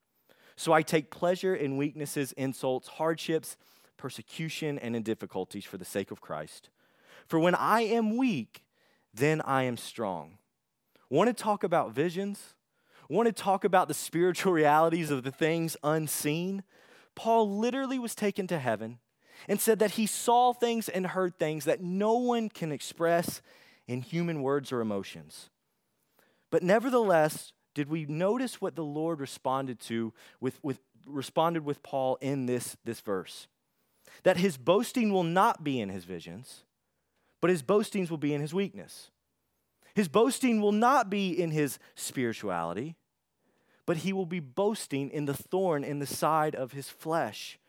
So 0.56 0.74
I 0.74 0.82
take 0.82 1.12
pleasure 1.12 1.54
in 1.56 1.78
weaknesses, 1.78 2.32
insults, 2.34 2.88
hardships, 2.88 3.56
persecution, 3.98 4.80
and 4.80 4.96
in 4.96 5.04
difficulties 5.04 5.66
for 5.66 5.78
the 5.78 5.86
sake 5.86 6.12
of 6.12 6.22
Christ. 6.22 6.70
For 7.28 7.40
when 7.40 7.56
I 7.56 7.82
am 7.82 8.18
weak, 8.18 8.64
then 9.14 9.42
I 9.42 9.64
am 9.64 9.78
strong. 9.78 10.38
Want 11.10 11.28
to 11.28 11.44
talk 11.44 11.64
about 11.64 11.92
visions? 11.92 12.56
Want 13.10 13.28
to 13.28 13.34
talk 13.34 13.64
about 13.64 13.88
the 13.88 13.94
spiritual 13.94 14.54
realities 14.54 15.12
of 15.12 15.24
the 15.24 15.32
things 15.32 15.78
unseen? 15.84 16.64
Paul 17.16 17.58
literally 17.58 18.00
was 18.00 18.16
taken 18.16 18.48
to 18.48 18.60
heaven 18.60 19.00
and 19.48 19.60
said 19.60 19.80
that 19.80 19.92
he 19.92 20.06
saw 20.06 20.54
things 20.54 20.90
and 20.90 21.08
heard 21.08 21.38
things 21.38 21.66
that 21.66 21.82
no 21.82 22.14
one 22.18 22.50
can 22.50 22.72
express 22.72 23.42
in 23.88 24.02
human 24.02 24.42
words 24.42 24.72
or 24.72 24.82
emotions. 24.82 25.50
But 26.52 26.64
nevertheless, 26.64 27.52
did 27.74 27.90
we 27.90 28.06
notice 28.06 28.62
what 28.62 28.76
the 28.76 28.84
Lord 28.84 29.20
responded 29.20 29.80
to 29.82 30.14
with, 30.40 30.64
with 30.64 30.80
responded 31.06 31.66
with 31.66 31.84
Paul 31.84 32.18
in 32.22 32.46
this, 32.46 32.78
this 32.86 33.02
verse? 33.02 33.48
That 34.24 34.38
his 34.38 34.58
boasting 34.58 35.12
will 35.12 35.24
not 35.24 35.64
be 35.64 35.82
in 35.82 35.90
his 35.90 36.06
visions, 36.06 36.64
but 37.42 37.50
his 37.50 37.62
boastings 37.62 38.10
will 38.10 38.18
be 38.18 38.34
in 38.34 38.42
his 38.42 38.54
weakness. 38.54 39.12
His 39.94 40.08
boasting 40.08 40.62
will 40.62 40.72
not 40.72 41.10
be 41.10 41.30
in 41.30 41.52
his 41.52 41.80
spirituality, 41.96 42.96
but 43.86 43.98
he 43.98 44.14
will 44.14 44.26
be 44.26 44.40
boasting 44.40 45.10
in 45.10 45.26
the 45.26 45.34
thorn 45.34 45.84
in 45.84 46.00
the 46.00 46.06
side 46.06 46.56
of 46.56 46.72
his 46.72 46.90
flesh. 46.90 47.60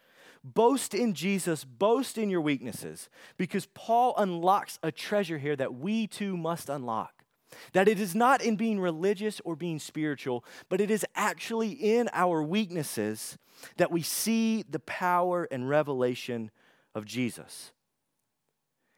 Boast 0.42 0.94
in 0.94 1.14
Jesus, 1.14 1.64
boast 1.64 2.16
in 2.16 2.30
your 2.30 2.40
weaknesses, 2.40 3.08
because 3.36 3.66
Paul 3.74 4.14
unlocks 4.16 4.78
a 4.82 4.92
treasure 4.92 5.38
here 5.38 5.56
that 5.56 5.74
we 5.74 6.06
too 6.06 6.36
must 6.36 6.68
unlock. 6.68 7.24
That 7.72 7.88
it 7.88 7.98
is 7.98 8.14
not 8.14 8.42
in 8.42 8.56
being 8.56 8.80
religious 8.80 9.40
or 9.44 9.56
being 9.56 9.78
spiritual, 9.78 10.44
but 10.68 10.80
it 10.80 10.90
is 10.90 11.04
actually 11.14 11.70
in 11.70 12.08
our 12.12 12.42
weaknesses 12.42 13.38
that 13.76 13.90
we 13.90 14.02
see 14.02 14.62
the 14.68 14.80
power 14.80 15.48
and 15.50 15.68
revelation 15.68 16.50
of 16.94 17.04
Jesus. 17.04 17.72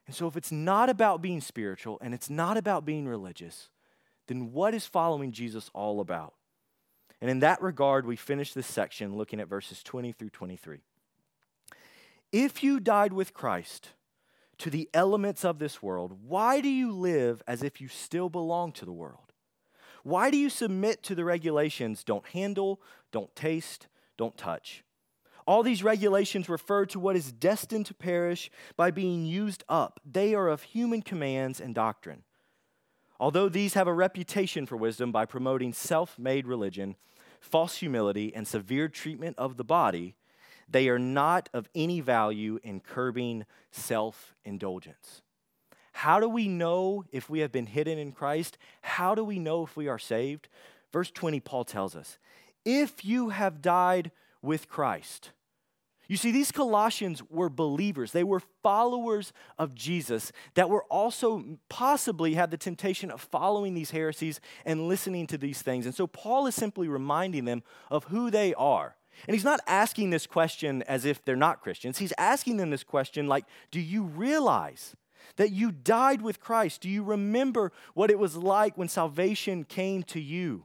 And 0.07 0.17
so, 0.17 0.27
if 0.27 0.37
it's 0.37 0.53
not 0.53 0.89
about 0.89 1.21
being 1.21 1.41
spiritual 1.41 1.99
and 2.01 2.15
it's 2.15 2.31
not 2.31 2.57
about 2.57 2.87
being 2.87 3.07
religious, 3.07 3.69
then 4.27 4.53
what 4.53 4.75
is 4.75 4.87
following 4.87 5.33
Jesus 5.33 5.71
all 5.75 6.01
about? 6.01 6.35
And 7.21 7.31
in 7.31 7.41
that 7.41 7.61
regard, 7.61 8.07
we 8.07 8.17
finish 8.17 8.53
this 8.53 8.67
section 8.67 9.17
looking 9.17 9.41
at 9.41 9.49
verses 9.49 9.83
20 9.83 10.13
through 10.13 10.31
23. 10.31 10.81
If 12.31 12.63
you 12.63 12.79
died 12.79 13.13
with 13.13 13.35
Christ, 13.35 13.91
to 14.59 14.71
the 14.71 14.89
elements 14.93 15.45
of 15.45 15.59
this 15.59 15.83
world, 15.83 16.19
why 16.27 16.61
do 16.61 16.69
you 16.69 16.93
live 16.93 17.43
as 17.47 17.63
if 17.63 17.81
you 17.81 17.89
still 17.89 18.29
belong 18.29 18.73
to 18.73 18.85
the 18.85 18.93
world? 18.93 19.33
Why 20.03 20.31
do 20.31 20.37
you 20.37 20.51
submit 20.51 21.03
to 21.05 21.15
the 21.15 21.25
regulations 21.25 22.05
don't 22.05 22.27
handle, 22.29 22.81
don't 23.13 23.35
taste, 23.35 23.87
don't 24.17 24.37
touch? 24.37 24.85
All 25.47 25.63
these 25.63 25.83
regulations 25.83 26.49
refer 26.49 26.85
to 26.87 27.01
what 27.01 27.17
is 27.17 27.33
destined 27.33 27.87
to 27.87 27.95
perish 27.95 28.51
by 28.77 28.91
being 28.91 29.25
used 29.25 29.65
up. 29.69 30.01
They 30.05 30.35
are 30.35 30.49
of 30.49 30.63
human 30.63 31.03
commands 31.03 31.61
and 31.61 31.75
doctrine. 31.75 32.25
Although 33.21 33.49
these 33.49 33.75
have 33.75 33.89
a 33.89 33.93
reputation 33.93 34.67
for 34.67 34.77
wisdom 34.77 35.11
by 35.11 35.25
promoting 35.25 35.73
self 35.73 36.19
made 36.19 36.47
religion, 36.47 36.97
false 37.41 37.79
humility, 37.79 38.35
and 38.35 38.47
severe 38.47 38.89
treatment 38.89 39.37
of 39.39 39.57
the 39.57 39.65
body, 39.65 40.15
they 40.69 40.89
are 40.89 40.99
not 40.99 41.49
of 41.53 41.69
any 41.75 42.01
value 42.01 42.59
in 42.63 42.81
curbing 42.81 43.45
self 43.71 44.35
indulgence. 44.45 45.23
How 45.93 46.21
do 46.21 46.29
we 46.29 46.47
know 46.47 47.05
if 47.11 47.29
we 47.29 47.41
have 47.41 47.51
been 47.51 47.67
hidden 47.67 47.99
in 47.99 48.13
Christ? 48.13 48.57
How 48.83 49.17
do 49.17 49.25
we 49.25 49.41
know 49.41 49.65
if 49.65 49.77
we 49.77 49.89
are 49.89 49.99
saved? 49.99 50.49
Verse 50.93 51.11
20, 51.11 51.41
Paul 51.41 51.65
tells 51.65 51.97
us, 51.97 52.19
If 52.65 53.05
you 53.05 53.31
have 53.31 53.61
died 53.61 54.13
with 54.41 54.69
Christ, 54.69 55.33
you 56.09 56.17
see, 56.17 56.31
these 56.33 56.51
Colossians 56.51 57.23
were 57.29 57.51
believers. 57.51 58.13
They 58.13 58.25
were 58.25 58.41
followers 58.63 59.35
of 59.59 59.75
Jesus 59.75 60.33
that 60.55 60.71
were 60.71 60.85
also 60.85 61.59
possibly 61.69 62.33
had 62.33 62.51
the 62.51 62.57
temptation 62.57 63.11
of 63.11 63.21
following 63.21 63.75
these 63.75 63.91
heresies 63.91 64.41
and 64.65 64.89
listening 64.89 65.27
to 65.27 65.37
these 65.37 65.61
things. 65.61 65.85
And 65.85 65.95
so 65.95 66.07
Paul 66.07 66.47
is 66.47 66.55
simply 66.55 66.89
reminding 66.89 67.45
them 67.45 67.63
of 67.91 68.05
who 68.05 68.31
they 68.31 68.55
are. 68.55 68.97
And 69.27 69.35
he's 69.35 69.45
not 69.45 69.61
asking 69.67 70.09
this 70.09 70.27
question 70.27 70.83
as 70.85 71.05
if 71.05 71.23
they're 71.23 71.37
not 71.37 71.61
Christians. 71.61 71.99
He's 71.99 72.15
asking 72.17 72.57
them 72.57 72.71
this 72.71 72.85
question 72.85 73.27
like, 73.27 73.45
do 73.71 73.81
you 73.81 74.05
realize 74.05 74.97
that 75.37 75.51
you 75.51 75.71
died 75.71 76.23
with 76.23 76.41
Christ? 76.41 76.81
Do 76.81 76.89
you 76.89 77.03
remember 77.03 77.71
what 77.93 78.11
it 78.11 78.19
was 78.19 78.35
like 78.35 78.79
when 78.79 78.89
salvation 78.89 79.65
came 79.65 80.03
to 80.05 80.21
you? 80.21 80.65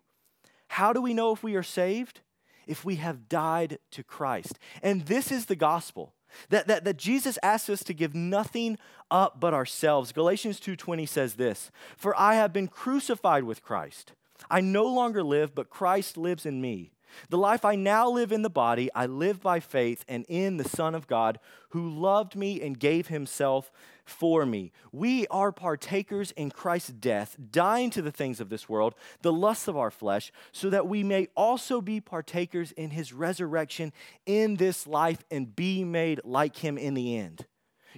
How 0.69 0.93
do 0.93 1.01
we 1.01 1.13
know 1.13 1.33
if 1.33 1.43
we 1.43 1.55
are 1.55 1.63
saved? 1.63 2.21
If 2.67 2.85
we 2.85 2.95
have 2.97 3.29
died 3.29 3.79
to 3.91 4.03
Christ. 4.03 4.59
And 4.81 5.05
this 5.05 5.31
is 5.31 5.45
the 5.45 5.55
gospel 5.55 6.13
That, 6.49 6.67
that, 6.67 6.83
that 6.83 6.97
Jesus 6.97 7.37
asks 7.43 7.69
us 7.69 7.83
to 7.83 7.93
give 7.93 8.15
nothing 8.15 8.79
up 9.11 9.39
but 9.39 9.53
ourselves. 9.53 10.11
Galatians 10.11 10.59
2:20 10.59 11.05
says 11.05 11.35
this, 11.35 11.69
"For 11.95 12.19
I 12.19 12.35
have 12.35 12.51
been 12.51 12.67
crucified 12.67 13.43
with 13.43 13.61
Christ. 13.61 14.13
I 14.49 14.61
no 14.61 14.85
longer 14.85 15.23
live, 15.23 15.53
but 15.53 15.69
Christ 15.69 16.17
lives 16.17 16.45
in 16.45 16.59
me. 16.59 16.92
The 17.29 17.37
life 17.37 17.65
I 17.65 17.75
now 17.75 18.09
live 18.09 18.31
in 18.31 18.41
the 18.41 18.49
body, 18.49 18.89
I 18.93 19.05
live 19.05 19.41
by 19.41 19.59
faith 19.59 20.03
and 20.07 20.25
in 20.27 20.57
the 20.57 20.67
Son 20.67 20.95
of 20.95 21.07
God 21.07 21.39
who 21.69 21.89
loved 21.89 22.35
me 22.35 22.61
and 22.61 22.79
gave 22.79 23.07
himself 23.07 23.71
for 24.05 24.45
me. 24.45 24.71
We 24.91 25.27
are 25.27 25.51
partakers 25.51 26.31
in 26.31 26.51
Christ's 26.51 26.91
death, 26.91 27.35
dying 27.51 27.89
to 27.91 28.01
the 28.01 28.11
things 28.11 28.39
of 28.39 28.49
this 28.49 28.67
world, 28.67 28.95
the 29.21 29.33
lusts 29.33 29.67
of 29.67 29.77
our 29.77 29.91
flesh, 29.91 30.31
so 30.51 30.69
that 30.69 30.87
we 30.87 31.03
may 31.03 31.27
also 31.35 31.81
be 31.81 31.99
partakers 31.99 32.71
in 32.73 32.91
his 32.91 33.13
resurrection 33.13 33.93
in 34.25 34.57
this 34.57 34.85
life 34.85 35.23
and 35.31 35.55
be 35.55 35.83
made 35.83 36.21
like 36.23 36.57
him 36.57 36.77
in 36.77 36.93
the 36.93 37.17
end. 37.17 37.45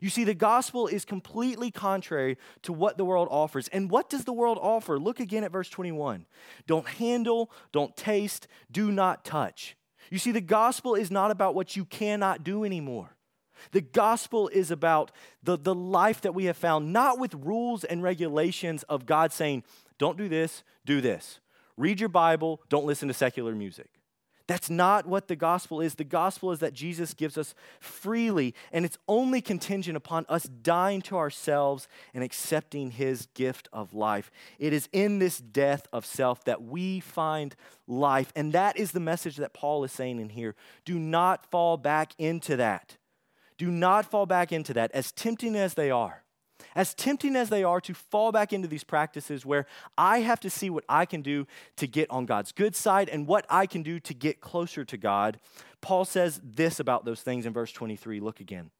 You 0.02 0.10
see, 0.10 0.24
the 0.24 0.34
gospel 0.34 0.88
is 0.88 1.06
completely 1.06 1.72
contrary 1.72 2.38
to 2.64 2.74
what 2.74 2.98
the 2.98 3.06
world 3.06 3.28
offers. 3.32 3.68
And 3.70 3.90
what 3.90 4.10
does 4.10 4.26
the 4.26 4.34
world 4.34 4.58
offer? 4.62 5.00
Look 5.00 5.20
again 5.20 5.44
at 5.44 5.52
verse 5.52 5.70
21. 5.70 6.26
Don't 6.68 6.88
handle, 6.88 7.52
don't 7.72 7.96
taste, 7.96 8.48
do 8.72 8.92
not 8.92 9.24
touch. 9.24 9.78
You 10.12 10.20
see, 10.20 10.32
the 10.32 10.42
gospel 10.42 10.96
is 10.96 11.10
not 11.10 11.32
about 11.32 11.56
what 11.56 11.76
you 11.76 11.86
cannot 11.86 12.44
do 12.44 12.64
anymore. 12.64 13.16
The 13.72 13.82
gospel 13.82 14.50
is 14.50 14.70
about 14.70 15.12
the, 15.42 15.58
the 15.58 15.74
life 15.74 16.22
that 16.22 16.36
we 16.36 16.46
have 16.46 16.58
found, 16.58 16.92
not 16.92 17.20
with 17.20 17.34
rules 17.34 17.84
and 17.84 18.04
regulations 18.04 18.84
of 18.84 19.06
God 19.06 19.32
saying, 19.32 19.64
don't 19.98 20.18
do 20.18 20.28
this, 20.28 20.64
do 20.86 21.02
this. 21.02 21.40
Read 21.78 22.00
your 22.00 22.10
Bible, 22.10 22.62
don't 22.70 22.86
listen 22.86 23.08
to 23.08 23.14
secular 23.14 23.56
music. 23.56 23.90
That's 24.48 24.70
not 24.70 25.08
what 25.08 25.28
the 25.28 25.36
gospel 25.36 25.82
is. 25.82 25.96
The 25.96 26.04
gospel 26.04 26.52
is 26.52 26.60
that 26.60 26.74
Jesus 26.74 27.14
gives 27.14 27.38
us 27.38 27.56
freely, 27.80 28.54
and 28.72 28.86
it's 28.86 28.98
only 29.08 29.42
contingent 29.42 29.98
upon 29.98 30.26
us 30.30 30.44
dying 30.44 31.02
to 31.04 31.18
ourselves 31.18 31.88
and 32.14 32.24
accepting 32.24 32.92
his 32.92 33.28
gift 33.34 33.68
of 33.74 33.94
life. 33.94 34.30
It 34.60 34.72
is 34.72 34.88
in 34.92 35.20
this 35.20 35.40
death 35.40 35.88
of 35.92 36.06
self 36.06 36.44
that 36.46 36.62
we 36.62 37.00
find 37.00 37.56
life, 37.88 38.32
and 38.36 38.54
that 38.54 38.78
is 38.78 38.92
the 38.92 39.00
message 39.00 39.38
that 39.38 39.54
Paul 39.54 39.84
is 39.84 39.92
saying 39.92 40.20
in 40.20 40.30
here. 40.30 40.56
Do 40.86 41.00
not 41.00 41.50
fall 41.50 41.78
back 41.78 42.14
into 42.20 42.56
that. 42.58 42.98
Do 43.58 43.72
not 43.72 44.06
fall 44.06 44.26
back 44.26 44.52
into 44.52 44.74
that, 44.74 44.92
as 44.92 45.12
tempting 45.12 45.56
as 45.56 45.74
they 45.74 45.90
are 45.90 46.25
as 46.74 46.94
tempting 46.94 47.36
as 47.36 47.50
they 47.50 47.64
are 47.64 47.82
to 47.82 47.94
fall 47.94 48.32
back 48.32 48.54
into 48.54 48.68
these 48.68 48.84
practices 48.84 49.46
where 49.46 49.66
I 49.98 50.20
have 50.20 50.40
to 50.42 50.50
see 50.50 50.70
what 50.70 50.86
I 50.90 51.06
can 51.06 51.22
do 51.22 51.48
to 51.78 51.88
get 51.88 52.10
on 52.10 52.26
God's 52.26 52.52
good 52.52 52.76
side 52.76 53.10
and 53.10 53.28
what 53.28 53.46
I 53.50 53.66
can 53.66 53.84
do 53.84 54.00
to 54.00 54.14
get 54.14 54.42
closer 54.42 54.86
to 54.86 54.98
God, 54.98 55.40
Paul 55.82 56.06
says 56.06 56.42
this 56.44 56.80
about 56.80 57.06
those 57.06 57.22
things 57.22 57.46
in 57.46 57.54
verse 57.54 57.72
23. 57.72 58.20
Look 58.20 58.40
again. 58.40 58.72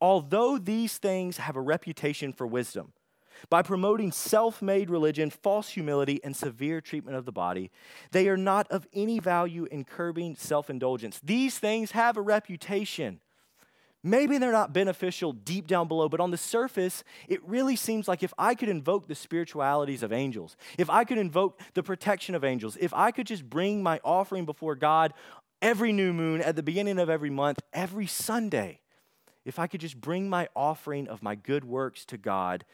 Although 0.00 0.58
these 0.58 0.98
things 0.98 1.36
have 1.38 1.56
a 1.56 1.60
reputation 1.60 2.32
for 2.32 2.46
wisdom, 2.46 2.92
by 3.50 3.62
promoting 3.62 4.12
self 4.12 4.62
made 4.62 4.90
religion, 4.90 5.30
false 5.30 5.70
humility, 5.70 6.20
and 6.22 6.36
severe 6.36 6.80
treatment 6.80 7.16
of 7.16 7.24
the 7.24 7.32
body, 7.32 7.70
they 8.10 8.28
are 8.28 8.36
not 8.36 8.70
of 8.70 8.86
any 8.92 9.18
value 9.18 9.66
in 9.70 9.84
curbing 9.84 10.36
self 10.36 10.70
indulgence. 10.70 11.20
These 11.22 11.58
things 11.58 11.92
have 11.92 12.16
a 12.16 12.22
reputation. 12.22 13.20
Maybe 14.04 14.38
they're 14.38 14.50
not 14.50 14.72
beneficial 14.72 15.32
deep 15.32 15.68
down 15.68 15.86
below, 15.86 16.08
but 16.08 16.18
on 16.18 16.32
the 16.32 16.36
surface, 16.36 17.04
it 17.28 17.40
really 17.46 17.76
seems 17.76 18.08
like 18.08 18.22
if 18.24 18.34
I 18.36 18.56
could 18.56 18.68
invoke 18.68 19.06
the 19.06 19.14
spiritualities 19.14 20.02
of 20.02 20.12
angels, 20.12 20.56
if 20.76 20.90
I 20.90 21.04
could 21.04 21.18
invoke 21.18 21.60
the 21.74 21.84
protection 21.84 22.34
of 22.34 22.42
angels, 22.42 22.76
if 22.80 22.92
I 22.92 23.12
could 23.12 23.28
just 23.28 23.48
bring 23.48 23.82
my 23.82 24.00
offering 24.02 24.44
before 24.44 24.74
God 24.74 25.14
every 25.60 25.92
new 25.92 26.12
moon, 26.12 26.40
at 26.42 26.56
the 26.56 26.62
beginning 26.64 26.98
of 26.98 27.08
every 27.08 27.30
month, 27.30 27.60
every 27.72 28.08
Sunday, 28.08 28.80
if 29.44 29.60
I 29.60 29.68
could 29.68 29.80
just 29.80 30.00
bring 30.00 30.28
my 30.28 30.48
offering 30.56 31.06
of 31.06 31.22
my 31.22 31.36
good 31.36 31.64
works 31.64 32.04
to 32.06 32.18
God, 32.18 32.64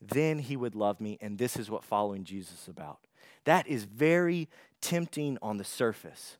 then 0.00 0.38
He 0.38 0.56
would 0.56 0.76
love 0.76 1.00
me. 1.00 1.18
And 1.20 1.36
this 1.36 1.56
is 1.56 1.68
what 1.68 1.82
following 1.82 2.22
Jesus 2.22 2.62
is 2.62 2.68
about. 2.68 3.00
That 3.44 3.66
is 3.66 3.84
very 3.84 4.48
tempting 4.80 5.38
on 5.42 5.56
the 5.56 5.64
surface. 5.64 6.36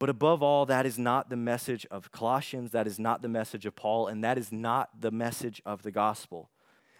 But 0.00 0.08
above 0.08 0.42
all, 0.42 0.64
that 0.66 0.86
is 0.86 0.98
not 0.98 1.28
the 1.28 1.36
message 1.36 1.86
of 1.90 2.10
Colossians, 2.10 2.70
that 2.72 2.86
is 2.86 2.98
not 2.98 3.20
the 3.20 3.28
message 3.28 3.66
of 3.66 3.76
Paul, 3.76 4.08
and 4.08 4.24
that 4.24 4.38
is 4.38 4.50
not 4.50 4.88
the 4.98 5.10
message 5.10 5.60
of 5.66 5.82
the 5.82 5.92
gospel. 5.92 6.50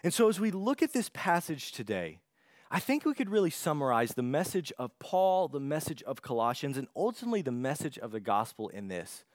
And 0.03 0.13
so, 0.13 0.29
as 0.29 0.39
we 0.39 0.51
look 0.51 0.83
at 0.83 0.93
this 0.93 1.09
passage 1.13 1.71
today, 1.71 2.19
I 2.69 2.79
think 2.79 3.03
we 3.03 3.15
could 3.15 3.29
really 3.29 3.49
summarize 3.49 4.13
the 4.13 4.21
message 4.21 4.71
of 4.77 4.97
Paul, 4.99 5.47
the 5.47 5.59
message 5.59 6.03
of 6.03 6.21
Colossians, 6.21 6.77
and 6.77 6.87
ultimately 6.95 7.41
the 7.41 7.51
message 7.51 7.97
of 7.97 8.11
the 8.11 8.19
gospel 8.19 8.69
in 8.69 8.87
this 8.87 9.25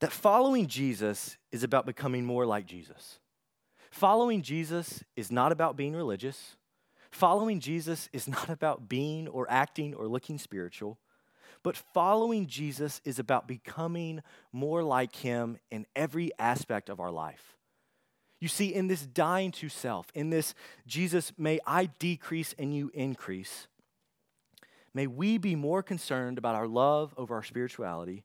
that 0.00 0.12
following 0.12 0.68
Jesus 0.68 1.36
is 1.50 1.64
about 1.64 1.86
becoming 1.86 2.24
more 2.24 2.46
like 2.46 2.66
Jesus. 2.66 3.18
Following 3.90 4.42
Jesus 4.42 5.02
is 5.16 5.32
not 5.32 5.50
about 5.50 5.76
being 5.76 5.96
religious. 5.96 6.54
Following 7.10 7.58
Jesus 7.58 8.08
is 8.12 8.28
not 8.28 8.48
about 8.48 8.88
being 8.88 9.26
or 9.26 9.50
acting 9.50 9.92
or 9.94 10.06
looking 10.06 10.38
spiritual. 10.38 10.98
But 11.62 11.76
following 11.76 12.46
Jesus 12.46 13.00
is 13.04 13.18
about 13.18 13.48
becoming 13.48 14.22
more 14.52 14.82
like 14.82 15.16
him 15.16 15.58
in 15.70 15.86
every 15.96 16.30
aspect 16.38 16.88
of 16.88 17.00
our 17.00 17.10
life. 17.10 17.56
You 18.40 18.48
see, 18.48 18.72
in 18.72 18.86
this 18.86 19.04
dying 19.04 19.50
to 19.52 19.68
self, 19.68 20.06
in 20.14 20.30
this 20.30 20.54
Jesus, 20.86 21.32
may 21.36 21.58
I 21.66 21.86
decrease 21.98 22.54
and 22.58 22.74
you 22.74 22.90
increase, 22.94 23.66
may 24.94 25.06
we 25.06 25.38
be 25.38 25.56
more 25.56 25.82
concerned 25.82 26.38
about 26.38 26.54
our 26.54 26.68
love 26.68 27.12
over 27.16 27.34
our 27.34 27.42
spirituality, 27.42 28.24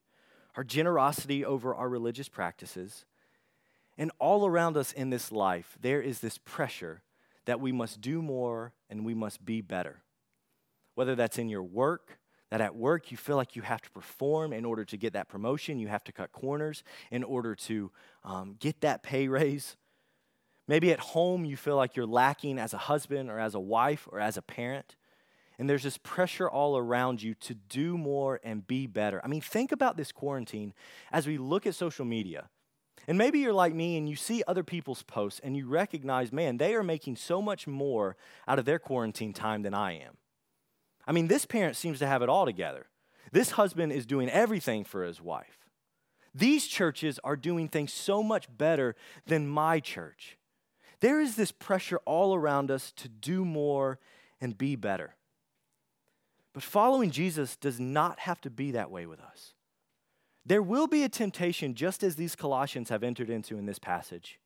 our 0.55 0.63
generosity 0.63 1.43
over 1.43 1.73
our 1.73 1.89
religious 1.89 2.29
practices, 2.29 3.05
and 3.97 4.11
all 4.19 4.45
around 4.45 4.77
us 4.77 4.91
in 4.91 5.09
this 5.09 5.31
life, 5.31 5.77
there 5.81 6.01
is 6.01 6.19
this 6.19 6.37
pressure 6.37 7.01
that 7.45 7.59
we 7.59 7.71
must 7.71 8.01
do 8.01 8.21
more 8.21 8.73
and 8.89 9.05
we 9.05 9.13
must 9.13 9.43
be 9.43 9.61
better. 9.61 10.01
Whether 10.95 11.15
that's 11.15 11.39
in 11.39 11.49
your 11.49 11.63
work, 11.63 12.19
that 12.53 12.61
at 12.61 12.75
work 12.75 13.09
you 13.09 13.17
feel 13.17 13.35
like 13.35 13.55
you 13.55 13.63
have 13.63 13.81
to 13.81 13.89
perform 13.89 14.53
in 14.53 14.63
order 14.63 14.85
to 14.85 14.95
get 14.95 15.13
that 15.13 15.27
promotion, 15.27 15.79
you 15.79 15.87
have 15.87 16.03
to 16.03 16.11
cut 16.11 16.31
corners 16.31 16.83
in 17.09 17.23
order 17.23 17.55
to 17.55 17.91
um, 18.23 18.57
get 18.59 18.79
that 18.81 19.01
pay 19.01 19.27
raise. 19.27 19.75
Maybe 20.67 20.91
at 20.91 20.99
home 20.99 21.45
you 21.45 21.57
feel 21.57 21.75
like 21.75 21.95
you're 21.95 22.05
lacking 22.05 22.59
as 22.59 22.71
a 22.71 22.77
husband 22.77 23.31
or 23.31 23.39
as 23.39 23.55
a 23.55 23.59
wife 23.59 24.07
or 24.11 24.19
as 24.19 24.37
a 24.37 24.43
parent. 24.43 24.95
And 25.57 25.67
there's 25.67 25.81
this 25.81 25.97
pressure 25.97 26.47
all 26.47 26.77
around 26.77 27.23
you 27.23 27.33
to 27.33 27.55
do 27.55 27.97
more 27.97 28.39
and 28.43 28.67
be 28.67 28.85
better. 28.85 29.19
I 29.23 29.29
mean, 29.29 29.41
think 29.41 29.71
about 29.71 29.97
this 29.97 30.11
quarantine 30.11 30.75
as 31.11 31.25
we 31.25 31.39
look 31.39 31.65
at 31.65 31.73
social 31.73 32.05
media. 32.05 32.49
And 33.07 33.17
maybe 33.17 33.39
you're 33.39 33.51
like 33.51 33.73
me 33.73 33.97
and 33.97 34.07
you 34.07 34.15
see 34.15 34.43
other 34.47 34.63
people's 34.63 35.01
posts 35.01 35.41
and 35.43 35.57
you 35.57 35.67
recognize, 35.67 36.31
man, 36.31 36.57
they 36.57 36.75
are 36.75 36.83
making 36.83 37.15
so 37.15 37.41
much 37.41 37.65
more 37.65 38.15
out 38.47 38.59
of 38.59 38.65
their 38.65 38.77
quarantine 38.77 39.33
time 39.33 39.63
than 39.63 39.73
I 39.73 39.93
am. 39.93 40.17
I 41.05 41.11
mean, 41.11 41.27
this 41.27 41.45
parent 41.45 41.75
seems 41.75 41.99
to 41.99 42.07
have 42.07 42.21
it 42.21 42.29
all 42.29 42.45
together. 42.45 42.87
This 43.31 43.51
husband 43.51 43.91
is 43.91 44.05
doing 44.05 44.29
everything 44.29 44.83
for 44.83 45.03
his 45.03 45.21
wife. 45.21 45.57
These 46.35 46.67
churches 46.67 47.19
are 47.23 47.35
doing 47.35 47.67
things 47.67 47.93
so 47.93 48.23
much 48.23 48.47
better 48.57 48.95
than 49.25 49.47
my 49.47 49.79
church. 49.79 50.37
There 50.99 51.19
is 51.19 51.35
this 51.35 51.51
pressure 51.51 51.99
all 52.05 52.33
around 52.33 52.71
us 52.71 52.91
to 52.93 53.09
do 53.09 53.43
more 53.43 53.99
and 54.39 54.57
be 54.57 54.75
better. 54.75 55.15
But 56.53 56.63
following 56.63 57.11
Jesus 57.11 57.55
does 57.55 57.79
not 57.79 58.19
have 58.19 58.39
to 58.41 58.49
be 58.49 58.71
that 58.71 58.91
way 58.91 59.05
with 59.05 59.19
us. 59.19 59.53
There 60.45 60.61
will 60.61 60.87
be 60.87 61.03
a 61.03 61.09
temptation, 61.09 61.73
just 61.73 62.03
as 62.03 62.15
these 62.15 62.35
Colossians 62.35 62.89
have 62.89 63.03
entered 63.03 63.29
into 63.29 63.57
in 63.57 63.65
this 63.65 63.79
passage, 63.79 64.39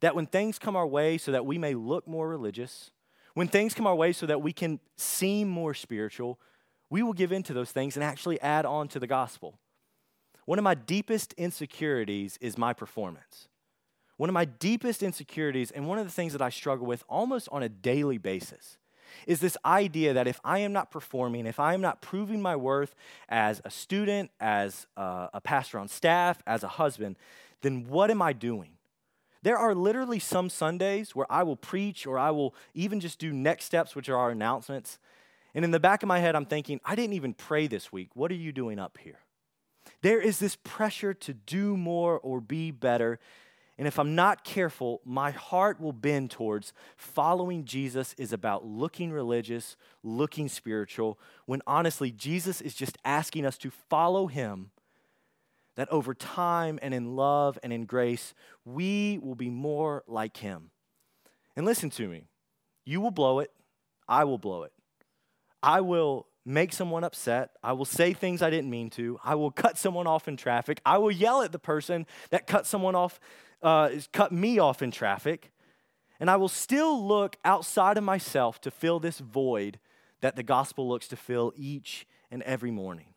that 0.00 0.14
when 0.14 0.26
things 0.26 0.58
come 0.58 0.76
our 0.76 0.86
way 0.86 1.18
so 1.18 1.32
that 1.32 1.46
we 1.46 1.56
may 1.56 1.74
look 1.74 2.06
more 2.06 2.28
religious, 2.28 2.90
when 3.34 3.48
things 3.48 3.74
come 3.74 3.86
our 3.86 3.94
way 3.94 4.12
so 4.12 4.26
that 4.26 4.42
we 4.42 4.52
can 4.52 4.80
seem 4.96 5.48
more 5.48 5.74
spiritual, 5.74 6.38
we 6.88 7.02
will 7.02 7.12
give 7.12 7.32
in 7.32 7.42
to 7.44 7.52
those 7.52 7.72
things 7.72 7.96
and 7.96 8.04
actually 8.04 8.40
add 8.40 8.64
on 8.64 8.88
to 8.88 9.00
the 9.00 9.06
gospel. 9.06 9.58
One 10.46 10.58
of 10.58 10.62
my 10.62 10.74
deepest 10.74 11.32
insecurities 11.34 12.38
is 12.40 12.56
my 12.56 12.72
performance. 12.72 13.48
One 14.16 14.30
of 14.30 14.34
my 14.34 14.44
deepest 14.44 15.02
insecurities, 15.02 15.70
and 15.72 15.88
one 15.88 15.98
of 15.98 16.04
the 16.04 16.12
things 16.12 16.32
that 16.32 16.42
I 16.42 16.50
struggle 16.50 16.86
with 16.86 17.02
almost 17.08 17.48
on 17.50 17.62
a 17.62 17.68
daily 17.68 18.18
basis, 18.18 18.78
is 19.26 19.40
this 19.40 19.56
idea 19.64 20.12
that 20.12 20.28
if 20.28 20.40
I 20.44 20.58
am 20.58 20.72
not 20.72 20.90
performing, 20.90 21.46
if 21.46 21.58
I 21.58 21.74
am 21.74 21.80
not 21.80 22.00
proving 22.00 22.40
my 22.40 22.54
worth 22.54 22.94
as 23.28 23.60
a 23.64 23.70
student, 23.70 24.30
as 24.38 24.86
a, 24.96 25.30
a 25.34 25.40
pastor 25.40 25.78
on 25.78 25.88
staff, 25.88 26.42
as 26.46 26.62
a 26.62 26.68
husband, 26.68 27.16
then 27.62 27.86
what 27.88 28.10
am 28.10 28.22
I 28.22 28.32
doing? 28.32 28.70
There 29.44 29.58
are 29.58 29.74
literally 29.74 30.18
some 30.18 30.48
Sundays 30.48 31.14
where 31.14 31.30
I 31.30 31.42
will 31.42 31.54
preach 31.54 32.06
or 32.06 32.18
I 32.18 32.30
will 32.30 32.54
even 32.72 32.98
just 32.98 33.18
do 33.18 33.30
next 33.30 33.66
steps, 33.66 33.94
which 33.94 34.08
are 34.08 34.16
our 34.16 34.30
announcements. 34.30 34.98
And 35.54 35.66
in 35.66 35.70
the 35.70 35.78
back 35.78 36.02
of 36.02 36.06
my 36.06 36.18
head, 36.18 36.34
I'm 36.34 36.46
thinking, 36.46 36.80
I 36.82 36.94
didn't 36.94 37.12
even 37.12 37.34
pray 37.34 37.66
this 37.66 37.92
week. 37.92 38.08
What 38.14 38.30
are 38.30 38.36
you 38.36 38.52
doing 38.52 38.78
up 38.78 38.96
here? 38.96 39.18
There 40.00 40.18
is 40.18 40.38
this 40.38 40.56
pressure 40.64 41.12
to 41.12 41.34
do 41.34 41.76
more 41.76 42.18
or 42.18 42.40
be 42.40 42.70
better. 42.70 43.20
And 43.76 43.86
if 43.86 43.98
I'm 43.98 44.14
not 44.14 44.44
careful, 44.44 45.02
my 45.04 45.30
heart 45.30 45.78
will 45.78 45.92
bend 45.92 46.30
towards 46.30 46.72
following 46.96 47.66
Jesus 47.66 48.14
is 48.16 48.32
about 48.32 48.64
looking 48.64 49.12
religious, 49.12 49.76
looking 50.02 50.48
spiritual, 50.48 51.18
when 51.44 51.60
honestly, 51.66 52.10
Jesus 52.10 52.62
is 52.62 52.74
just 52.74 52.96
asking 53.04 53.44
us 53.44 53.58
to 53.58 53.70
follow 53.70 54.26
him 54.26 54.70
that 55.76 55.88
over 55.90 56.14
time 56.14 56.78
and 56.82 56.94
in 56.94 57.16
love 57.16 57.58
and 57.62 57.72
in 57.72 57.84
grace, 57.84 58.34
we 58.64 59.18
will 59.22 59.34
be 59.34 59.50
more 59.50 60.04
like 60.06 60.36
Him. 60.38 60.70
And 61.56 61.66
listen 61.66 61.90
to 61.90 62.08
me 62.08 62.24
you 62.84 63.00
will 63.00 63.10
blow 63.10 63.38
it, 63.38 63.50
I 64.08 64.24
will 64.24 64.38
blow 64.38 64.64
it. 64.64 64.72
I 65.62 65.80
will 65.80 66.26
make 66.44 66.72
someone 66.72 67.04
upset. 67.04 67.50
I 67.62 67.72
will 67.72 67.86
say 67.86 68.12
things 68.12 68.42
I 68.42 68.50
didn't 68.50 68.68
mean 68.68 68.90
to. 68.90 69.18
I 69.24 69.34
will 69.34 69.50
cut 69.50 69.78
someone 69.78 70.06
off 70.06 70.28
in 70.28 70.36
traffic. 70.36 70.80
I 70.84 70.98
will 70.98 71.10
yell 71.10 71.42
at 71.42 71.52
the 71.52 71.58
person 71.58 72.06
that 72.30 72.46
cut 72.46 72.66
someone 72.66 72.94
off, 72.94 73.18
uh, 73.62 73.90
cut 74.12 74.30
me 74.30 74.58
off 74.58 74.82
in 74.82 74.90
traffic. 74.90 75.50
And 76.20 76.30
I 76.30 76.36
will 76.36 76.48
still 76.48 77.06
look 77.06 77.36
outside 77.44 77.96
of 77.96 78.04
myself 78.04 78.60
to 78.60 78.70
fill 78.70 79.00
this 79.00 79.18
void 79.18 79.78
that 80.20 80.36
the 80.36 80.42
gospel 80.42 80.88
looks 80.88 81.08
to 81.08 81.16
fill 81.16 81.52
each 81.56 82.06
and 82.30 82.42
every 82.42 82.70
morning. 82.70 83.14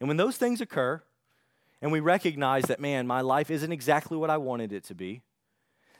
And 0.00 0.08
when 0.08 0.16
those 0.16 0.36
things 0.36 0.60
occur, 0.60 1.02
and 1.82 1.92
we 1.92 2.00
recognize 2.00 2.64
that, 2.64 2.80
man, 2.80 3.06
my 3.06 3.20
life 3.20 3.50
isn't 3.50 3.72
exactly 3.72 4.16
what 4.16 4.30
I 4.30 4.36
wanted 4.36 4.72
it 4.72 4.84
to 4.84 4.94
be, 4.94 5.22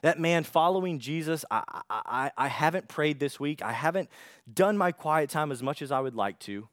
that 0.03 0.19
man 0.19 0.45
following 0.45 0.99
Jesus, 0.99 1.45
I, 1.51 1.63
I, 1.91 2.31
I 2.37 2.49
haven't 2.49 2.89
prayed 2.89 3.21
this 3.21 3.39
week, 3.39 3.63
I 3.63 3.73
haven't 3.73 4.09
done 4.53 4.79
my 4.79 4.93
quiet 4.93 5.31
time 5.31 5.53
as 5.53 5.63
much 5.63 5.83
as 5.83 5.93
I 5.93 6.01
would 6.01 6.15
like 6.15 6.39
to. 6.41 6.69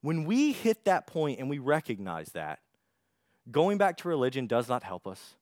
When 0.00 0.24
we 0.24 0.52
hit 0.52 0.84
that 0.84 1.06
point 1.06 1.40
and 1.40 1.50
we 1.50 1.58
recognize 1.58 2.30
that, 2.32 2.60
going 3.50 3.78
back 3.78 3.96
to 3.98 4.08
religion 4.08 4.46
does 4.46 4.68
not 4.68 4.82
help 4.82 5.06
us. 5.06 5.34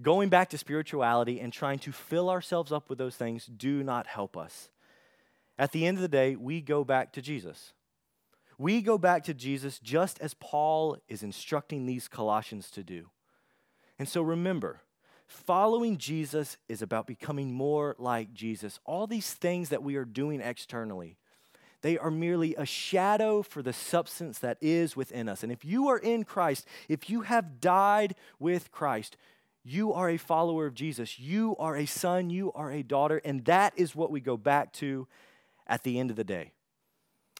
Going 0.00 0.28
back 0.30 0.48
to 0.50 0.58
spirituality 0.58 1.40
and 1.40 1.52
trying 1.52 1.78
to 1.80 1.92
fill 1.92 2.30
ourselves 2.30 2.72
up 2.72 2.88
with 2.88 2.98
those 2.98 3.16
things 3.16 3.46
do 3.46 3.84
not 3.84 4.06
help 4.06 4.36
us. 4.36 4.70
At 5.58 5.72
the 5.72 5.86
end 5.86 5.98
of 5.98 6.02
the 6.02 6.08
day, 6.08 6.36
we 6.36 6.62
go 6.62 6.84
back 6.84 7.12
to 7.12 7.22
Jesus. 7.22 7.74
We 8.60 8.82
go 8.82 8.98
back 8.98 9.24
to 9.24 9.32
Jesus 9.32 9.78
just 9.78 10.20
as 10.20 10.34
Paul 10.34 10.98
is 11.08 11.22
instructing 11.22 11.86
these 11.86 12.08
Colossians 12.08 12.70
to 12.72 12.82
do. 12.82 13.08
And 13.98 14.06
so 14.06 14.20
remember, 14.20 14.82
following 15.26 15.96
Jesus 15.96 16.58
is 16.68 16.82
about 16.82 17.06
becoming 17.06 17.54
more 17.54 17.96
like 17.98 18.34
Jesus. 18.34 18.78
All 18.84 19.06
these 19.06 19.32
things 19.32 19.70
that 19.70 19.82
we 19.82 19.96
are 19.96 20.04
doing 20.04 20.42
externally, 20.42 21.16
they 21.80 21.96
are 21.96 22.10
merely 22.10 22.54
a 22.54 22.66
shadow 22.66 23.40
for 23.40 23.62
the 23.62 23.72
substance 23.72 24.38
that 24.40 24.58
is 24.60 24.94
within 24.94 25.26
us. 25.26 25.42
And 25.42 25.50
if 25.50 25.64
you 25.64 25.88
are 25.88 25.98
in 25.98 26.22
Christ, 26.24 26.66
if 26.86 27.08
you 27.08 27.22
have 27.22 27.62
died 27.62 28.14
with 28.38 28.70
Christ, 28.70 29.16
you 29.64 29.90
are 29.94 30.10
a 30.10 30.18
follower 30.18 30.66
of 30.66 30.74
Jesus. 30.74 31.18
You 31.18 31.56
are 31.58 31.78
a 31.78 31.86
son, 31.86 32.28
you 32.28 32.52
are 32.52 32.70
a 32.70 32.82
daughter, 32.82 33.22
and 33.24 33.42
that 33.46 33.72
is 33.76 33.96
what 33.96 34.10
we 34.10 34.20
go 34.20 34.36
back 34.36 34.70
to 34.74 35.08
at 35.66 35.82
the 35.82 35.98
end 35.98 36.10
of 36.10 36.16
the 36.16 36.24
day. 36.24 36.52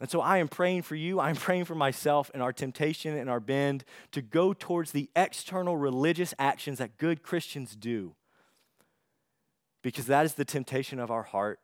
And 0.00 0.08
so 0.08 0.20
I 0.20 0.38
am 0.38 0.48
praying 0.48 0.82
for 0.82 0.94
you. 0.94 1.20
I'm 1.20 1.36
praying 1.46 1.66
for 1.66 1.74
myself 1.74 2.30
and 2.32 2.42
our 2.42 2.52
temptation 2.52 3.16
and 3.16 3.28
our 3.28 3.40
bend 3.40 3.84
to 4.12 4.22
go 4.22 4.52
towards 4.52 4.92
the 4.92 5.10
external 5.14 5.76
religious 5.76 6.34
actions 6.38 6.78
that 6.78 6.96
good 6.96 7.22
Christians 7.22 7.76
do. 7.76 8.14
Because 9.82 10.06
that 10.06 10.24
is 10.24 10.34
the 10.34 10.44
temptation 10.44 10.98
of 10.98 11.10
our 11.10 11.22
heart. 11.22 11.60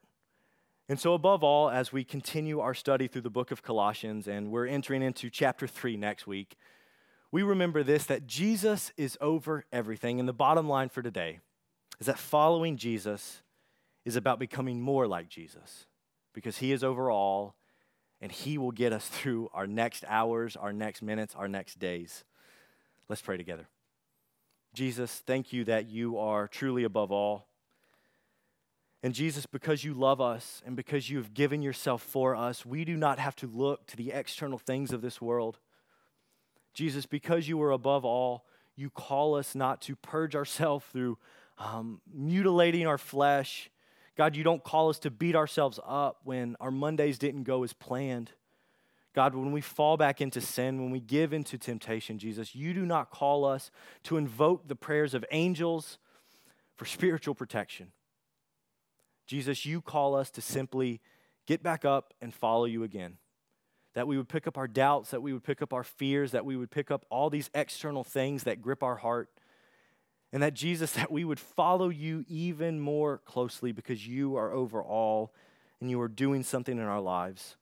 And 0.88 1.00
so, 1.00 1.14
above 1.14 1.42
all, 1.42 1.68
as 1.68 1.92
we 1.92 2.04
continue 2.04 2.60
our 2.60 2.72
study 2.72 3.08
through 3.08 3.22
the 3.22 3.30
book 3.30 3.50
of 3.50 3.62
Colossians, 3.62 4.28
and 4.28 4.52
we're 4.52 4.66
entering 4.66 5.02
into 5.02 5.28
chapter 5.28 5.66
3 5.66 5.96
next 5.96 6.28
week, 6.28 6.56
we 7.32 7.42
remember 7.42 7.82
this 7.82 8.04
that 8.04 8.26
Jesus 8.26 8.92
is 8.96 9.18
over 9.20 9.64
everything. 9.72 10.20
And 10.20 10.28
the 10.28 10.32
bottom 10.32 10.68
line 10.68 10.88
for 10.88 11.02
today 11.02 11.40
is 11.98 12.06
that 12.06 12.18
following 12.18 12.76
Jesus 12.76 13.42
is 14.04 14.16
about 14.16 14.38
becoming 14.38 14.80
more 14.80 15.08
like 15.08 15.28
Jesus 15.28 15.86
because 16.32 16.58
he 16.58 16.70
is 16.70 16.84
over 16.84 17.10
all 17.10 17.56
and 18.20 18.32
he 18.32 18.58
will 18.58 18.72
get 18.72 18.92
us 18.92 19.06
through 19.08 19.50
our 19.52 19.66
next 19.66 20.04
hours, 20.08 20.56
our 20.56 20.72
next 20.72 21.02
minutes, 21.02 21.34
our 21.34 21.48
next 21.48 21.78
days. 21.78 22.24
Let's 23.08 23.22
pray 23.22 23.36
together. 23.36 23.68
Jesus, 24.74 25.22
thank 25.26 25.52
you 25.52 25.64
that 25.64 25.88
you 25.88 26.18
are 26.18 26.48
truly 26.48 26.84
above 26.84 27.10
all. 27.10 27.46
And 29.02 29.14
Jesus, 29.14 29.46
because 29.46 29.84
you 29.84 29.94
love 29.94 30.20
us 30.20 30.62
and 30.66 30.74
because 30.74 31.08
you 31.08 31.18
have 31.18 31.32
given 31.32 31.62
yourself 31.62 32.02
for 32.02 32.34
us, 32.34 32.66
we 32.66 32.84
do 32.84 32.96
not 32.96 33.18
have 33.18 33.36
to 33.36 33.46
look 33.46 33.86
to 33.86 33.96
the 33.96 34.10
external 34.10 34.58
things 34.58 34.92
of 34.92 35.00
this 35.00 35.20
world. 35.20 35.58
Jesus, 36.74 37.06
because 37.06 37.48
you 37.48 37.62
are 37.62 37.70
above 37.70 38.04
all, 38.04 38.44
you 38.74 38.90
call 38.90 39.36
us 39.36 39.54
not 39.54 39.80
to 39.82 39.96
purge 39.96 40.34
ourselves 40.34 40.84
through 40.92 41.18
um, 41.58 42.00
mutilating 42.12 42.86
our 42.86 42.98
flesh 42.98 43.70
God, 44.16 44.34
you 44.34 44.42
don't 44.42 44.64
call 44.64 44.88
us 44.88 44.98
to 45.00 45.10
beat 45.10 45.36
ourselves 45.36 45.78
up 45.86 46.20
when 46.24 46.56
our 46.58 46.70
Mondays 46.70 47.18
didn't 47.18 47.44
go 47.44 47.62
as 47.62 47.72
planned. 47.74 48.32
God, 49.14 49.34
when 49.34 49.52
we 49.52 49.60
fall 49.60 49.96
back 49.96 50.20
into 50.20 50.40
sin, 50.40 50.82
when 50.82 50.90
we 50.90 51.00
give 51.00 51.32
into 51.32 51.58
temptation, 51.58 52.18
Jesus, 52.18 52.54
you 52.54 52.74
do 52.74 52.84
not 52.84 53.10
call 53.10 53.44
us 53.44 53.70
to 54.04 54.16
invoke 54.16 54.68
the 54.68 54.76
prayers 54.76 55.14
of 55.14 55.24
angels 55.30 55.98
for 56.76 56.84
spiritual 56.84 57.34
protection. 57.34 57.92
Jesus, 59.26 59.66
you 59.66 59.80
call 59.80 60.14
us 60.14 60.30
to 60.30 60.40
simply 60.40 61.00
get 61.46 61.62
back 61.62 61.84
up 61.84 62.14
and 62.20 62.32
follow 62.34 62.64
you 62.64 62.84
again. 62.84 63.18
That 63.94 64.06
we 64.06 64.18
would 64.18 64.28
pick 64.28 64.46
up 64.46 64.58
our 64.58 64.68
doubts, 64.68 65.10
that 65.10 65.22
we 65.22 65.32
would 65.32 65.44
pick 65.44 65.62
up 65.62 65.72
our 65.72 65.84
fears, 65.84 66.32
that 66.32 66.44
we 66.44 66.56
would 66.56 66.70
pick 66.70 66.90
up 66.90 67.06
all 67.10 67.30
these 67.30 67.50
external 67.54 68.04
things 68.04 68.44
that 68.44 68.60
grip 68.60 68.82
our 68.82 68.96
heart 68.96 69.30
and 70.32 70.42
that 70.42 70.54
Jesus, 70.54 70.92
that 70.92 71.10
we 71.10 71.24
would 71.24 71.40
follow 71.40 71.88
you 71.88 72.24
even 72.28 72.80
more 72.80 73.18
closely 73.24 73.72
because 73.72 74.06
you 74.06 74.36
are 74.36 74.52
over 74.52 74.82
all 74.82 75.32
and 75.80 75.90
you 75.90 76.00
are 76.00 76.08
doing 76.08 76.42
something 76.42 76.78
in 76.78 76.84
our 76.84 77.00
lives. 77.00 77.56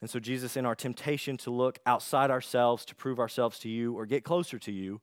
And 0.00 0.08
so, 0.08 0.18
Jesus, 0.18 0.56
in 0.56 0.64
our 0.64 0.74
temptation 0.74 1.36
to 1.38 1.50
look 1.50 1.78
outside 1.84 2.30
ourselves 2.30 2.84
to 2.86 2.94
prove 2.94 3.18
ourselves 3.18 3.58
to 3.60 3.68
you 3.68 3.92
or 3.92 4.06
get 4.06 4.24
closer 4.24 4.58
to 4.58 4.72
you, 4.72 5.02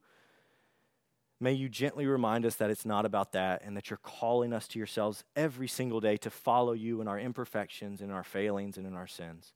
may 1.40 1.54
you 1.54 1.70
gently 1.70 2.08
remind 2.08 2.46
us 2.46 2.56
that 2.56 2.72
it's 2.72 2.86
not 2.86 3.06
about 3.06 3.32
that 3.34 3.62
and 3.63 3.78
that 3.78 3.92
you're 3.92 4.00
calling 4.02 4.54
us 4.54 4.68
to 4.70 4.80
yourselves 4.80 5.24
every 5.36 5.68
single 5.68 6.00
day 6.00 6.18
to 6.18 6.32
follow 6.32 6.74
you 6.74 7.00
in 7.00 7.08
our 7.08 7.20
imperfections, 7.20 8.02
in 8.02 8.10
our 8.10 8.24
failings, 8.24 8.76
and 8.76 8.88
in 8.88 8.96
our 8.96 9.06
sins. 9.06 9.54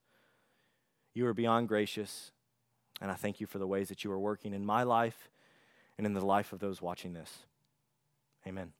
You 1.15 1.25
are 1.25 1.33
beyond 1.33 1.67
gracious, 1.67 2.31
and 3.01 3.09
I 3.09 3.15
thank 3.15 3.41
you 3.41 3.47
for 3.47 3.57
the 3.57 3.67
ways 3.67 3.89
that 3.89 4.03
you 4.03 4.11
are 4.11 4.19
working 4.19 4.53
in 4.53 4.63
my 4.63 4.83
life 4.83 5.30
and 6.01 6.07
in 6.07 6.13
the 6.13 6.25
life 6.25 6.51
of 6.51 6.57
those 6.57 6.81
watching 6.81 7.13
this. 7.13 7.45
Amen. 8.47 8.73